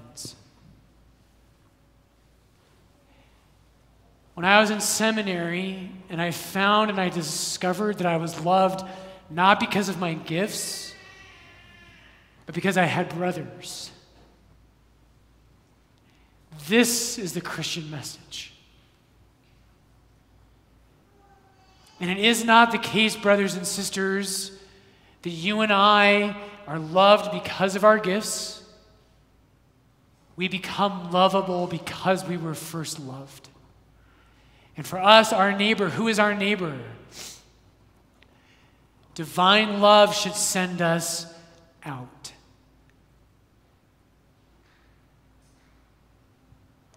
When 4.35 4.47
I 4.47 4.61
was 4.61 4.71
in 4.71 4.81
seminary 4.81 5.91
and 6.09 6.21
I 6.21 6.31
found 6.31 6.91
and 6.91 7.01
I 7.01 7.09
discovered 7.09 7.99
that 7.99 8.07
I 8.07 8.17
was 8.17 8.41
loved 8.45 8.87
not 9.29 9.61
because 9.61 9.89
of 9.89 9.99
my 9.99 10.15
gifts, 10.15 10.93
but 12.47 12.55
because 12.55 12.77
I 12.77 12.85
had 12.85 13.09
brothers. 13.11 13.91
This 16.69 17.19
is 17.19 17.33
the 17.33 17.41
Christian 17.41 17.91
message. 17.91 18.53
And 22.01 22.11
it 22.11 22.19
is 22.19 22.45
not 22.45 22.73
the 22.73 22.79
case, 22.79 23.15
brothers 23.15 23.55
and 23.55 23.67
sisters, 23.67 24.53
that 25.23 25.31
you 25.31 25.61
and 25.61 25.71
I 25.71 26.35
are 26.67 26.79
loved 26.79 27.31
because 27.31 27.77
of 27.77 27.85
our 27.85 27.99
gifts. 27.99 28.63
We 30.35 30.49
become 30.49 31.11
lovable 31.11 31.67
because 31.67 32.25
we 32.25 32.39
were 32.39 32.55
first 32.55 32.99
loved. 32.99 33.50
And 34.77 34.87
for 34.87 34.99
us, 34.99 35.33
our 35.33 35.53
neighbor, 35.53 35.89
who 35.89 36.09
is 36.09 36.19
our 36.19 36.35
neighbor? 36.35 36.79
Divine 39.15 39.81
love 39.81 40.15
should 40.15 40.35
send 40.35 40.81
us 40.81 41.27
out. 41.85 42.33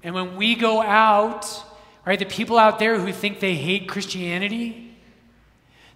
And 0.03 0.13
when 0.13 0.35
we 0.35 0.55
go 0.55 0.81
out, 0.81 1.45
right, 2.05 2.19
the 2.19 2.25
people 2.25 2.57
out 2.57 2.77
there 2.79 2.99
who 2.99 3.11
think 3.11 3.39
they 3.39 3.55
hate 3.55 3.87
Christianity, 3.87 4.95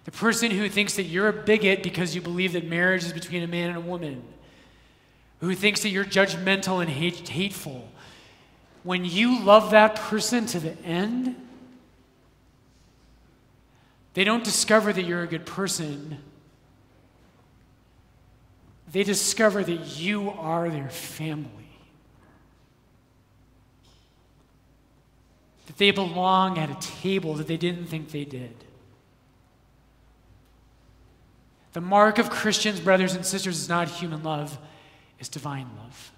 the 0.04 0.10
person 0.10 0.50
who 0.50 0.68
thinks 0.68 0.96
that 0.96 1.04
you're 1.04 1.28
a 1.28 1.32
bigot 1.32 1.82
because 1.82 2.14
you 2.14 2.22
believe 2.22 2.54
that 2.54 2.66
marriage 2.66 3.04
is 3.04 3.12
between 3.12 3.42
a 3.42 3.46
man 3.46 3.68
and 3.68 3.76
a 3.76 3.82
woman. 3.82 4.22
Who 5.40 5.54
thinks 5.54 5.82
that 5.82 5.90
you're 5.90 6.04
judgmental 6.04 6.80
and 6.80 6.90
hate, 6.90 7.28
hateful. 7.28 7.88
When 8.82 9.04
you 9.04 9.40
love 9.40 9.70
that 9.72 9.96
person 9.96 10.46
to 10.46 10.60
the 10.60 10.76
end, 10.82 11.36
they 14.18 14.24
don't 14.24 14.42
discover 14.42 14.92
that 14.92 15.04
you're 15.04 15.22
a 15.22 15.28
good 15.28 15.46
person. 15.46 16.18
They 18.90 19.04
discover 19.04 19.62
that 19.62 19.96
you 19.96 20.30
are 20.30 20.68
their 20.68 20.90
family. 20.90 21.70
That 25.66 25.76
they 25.76 25.92
belong 25.92 26.58
at 26.58 26.68
a 26.68 26.74
table 27.00 27.34
that 27.34 27.46
they 27.46 27.56
didn't 27.56 27.86
think 27.86 28.10
they 28.10 28.24
did. 28.24 28.56
The 31.72 31.80
mark 31.80 32.18
of 32.18 32.28
Christians, 32.28 32.80
brothers 32.80 33.14
and 33.14 33.24
sisters, 33.24 33.56
is 33.56 33.68
not 33.68 33.86
human 33.86 34.24
love, 34.24 34.58
it's 35.20 35.28
divine 35.28 35.68
love. 35.78 36.10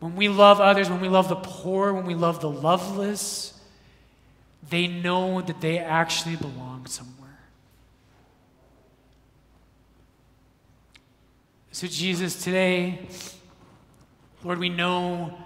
When 0.00 0.16
we 0.16 0.30
love 0.30 0.58
others, 0.58 0.88
when 0.88 1.02
we 1.02 1.10
love 1.10 1.28
the 1.28 1.36
poor, 1.36 1.92
when 1.92 2.06
we 2.06 2.14
love 2.14 2.40
the 2.40 2.48
loveless, 2.48 3.51
they 4.68 4.86
know 4.86 5.40
that 5.40 5.60
they 5.60 5.78
actually 5.78 6.36
belong 6.36 6.86
somewhere. 6.86 7.22
So, 11.72 11.86
Jesus, 11.86 12.42
today, 12.42 13.00
Lord, 14.44 14.58
we 14.58 14.68
know 14.68 15.36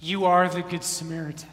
you 0.00 0.26
are 0.26 0.48
the 0.48 0.62
Good 0.62 0.84
Samaritan. 0.84 1.48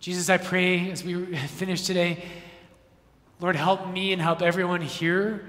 Jesus, 0.00 0.28
I 0.28 0.38
pray 0.38 0.90
as 0.90 1.04
we 1.04 1.36
finish 1.36 1.82
today, 1.82 2.24
Lord, 3.40 3.54
help 3.56 3.88
me 3.88 4.12
and 4.12 4.20
help 4.20 4.42
everyone 4.42 4.80
here 4.80 5.48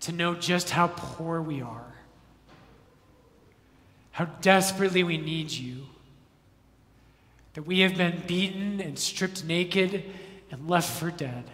to 0.00 0.12
know 0.12 0.34
just 0.34 0.70
how 0.70 0.88
poor 0.88 1.40
we 1.42 1.60
are, 1.60 1.94
how 4.12 4.24
desperately 4.40 5.02
we 5.04 5.18
need 5.18 5.50
you, 5.50 5.86
that 7.60 7.66
we 7.66 7.80
have 7.80 7.94
been 7.94 8.22
beaten 8.26 8.80
and 8.80 8.98
stripped 8.98 9.44
naked 9.44 10.02
and 10.50 10.66
left 10.66 10.98
for 10.98 11.10
dead. 11.10 11.44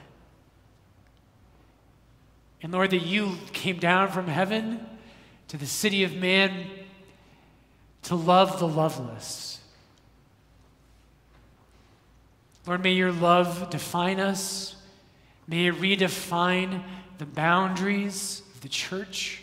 And 2.62 2.70
Lord, 2.70 2.90
that 2.90 3.02
you 3.02 3.32
came 3.52 3.80
down 3.80 4.12
from 4.12 4.28
heaven 4.28 4.86
to 5.48 5.56
the 5.56 5.66
city 5.66 6.04
of 6.04 6.14
man 6.14 6.68
to 8.04 8.14
love 8.14 8.60
the 8.60 8.68
loveless 8.68 9.58
Lord, 12.66 12.84
may 12.84 12.92
your 12.92 13.10
love 13.12 13.70
define 13.70 14.20
us. 14.20 14.76
May 15.48 15.66
it 15.66 15.74
redefine 15.76 16.82
the 17.18 17.26
boundaries 17.26 18.42
of 18.54 18.60
the 18.60 18.68
church. 18.68 19.42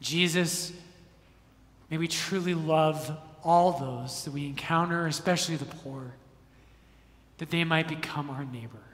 Jesus, 0.00 0.72
may 1.90 1.96
we 1.96 2.08
truly 2.08 2.54
love 2.54 3.16
all 3.48 3.72
those 3.72 4.24
that 4.24 4.30
we 4.32 4.44
encounter, 4.44 5.06
especially 5.06 5.56
the 5.56 5.64
poor, 5.64 6.12
that 7.38 7.48
they 7.48 7.64
might 7.64 7.88
become 7.88 8.28
our 8.28 8.44
neighbor. 8.44 8.87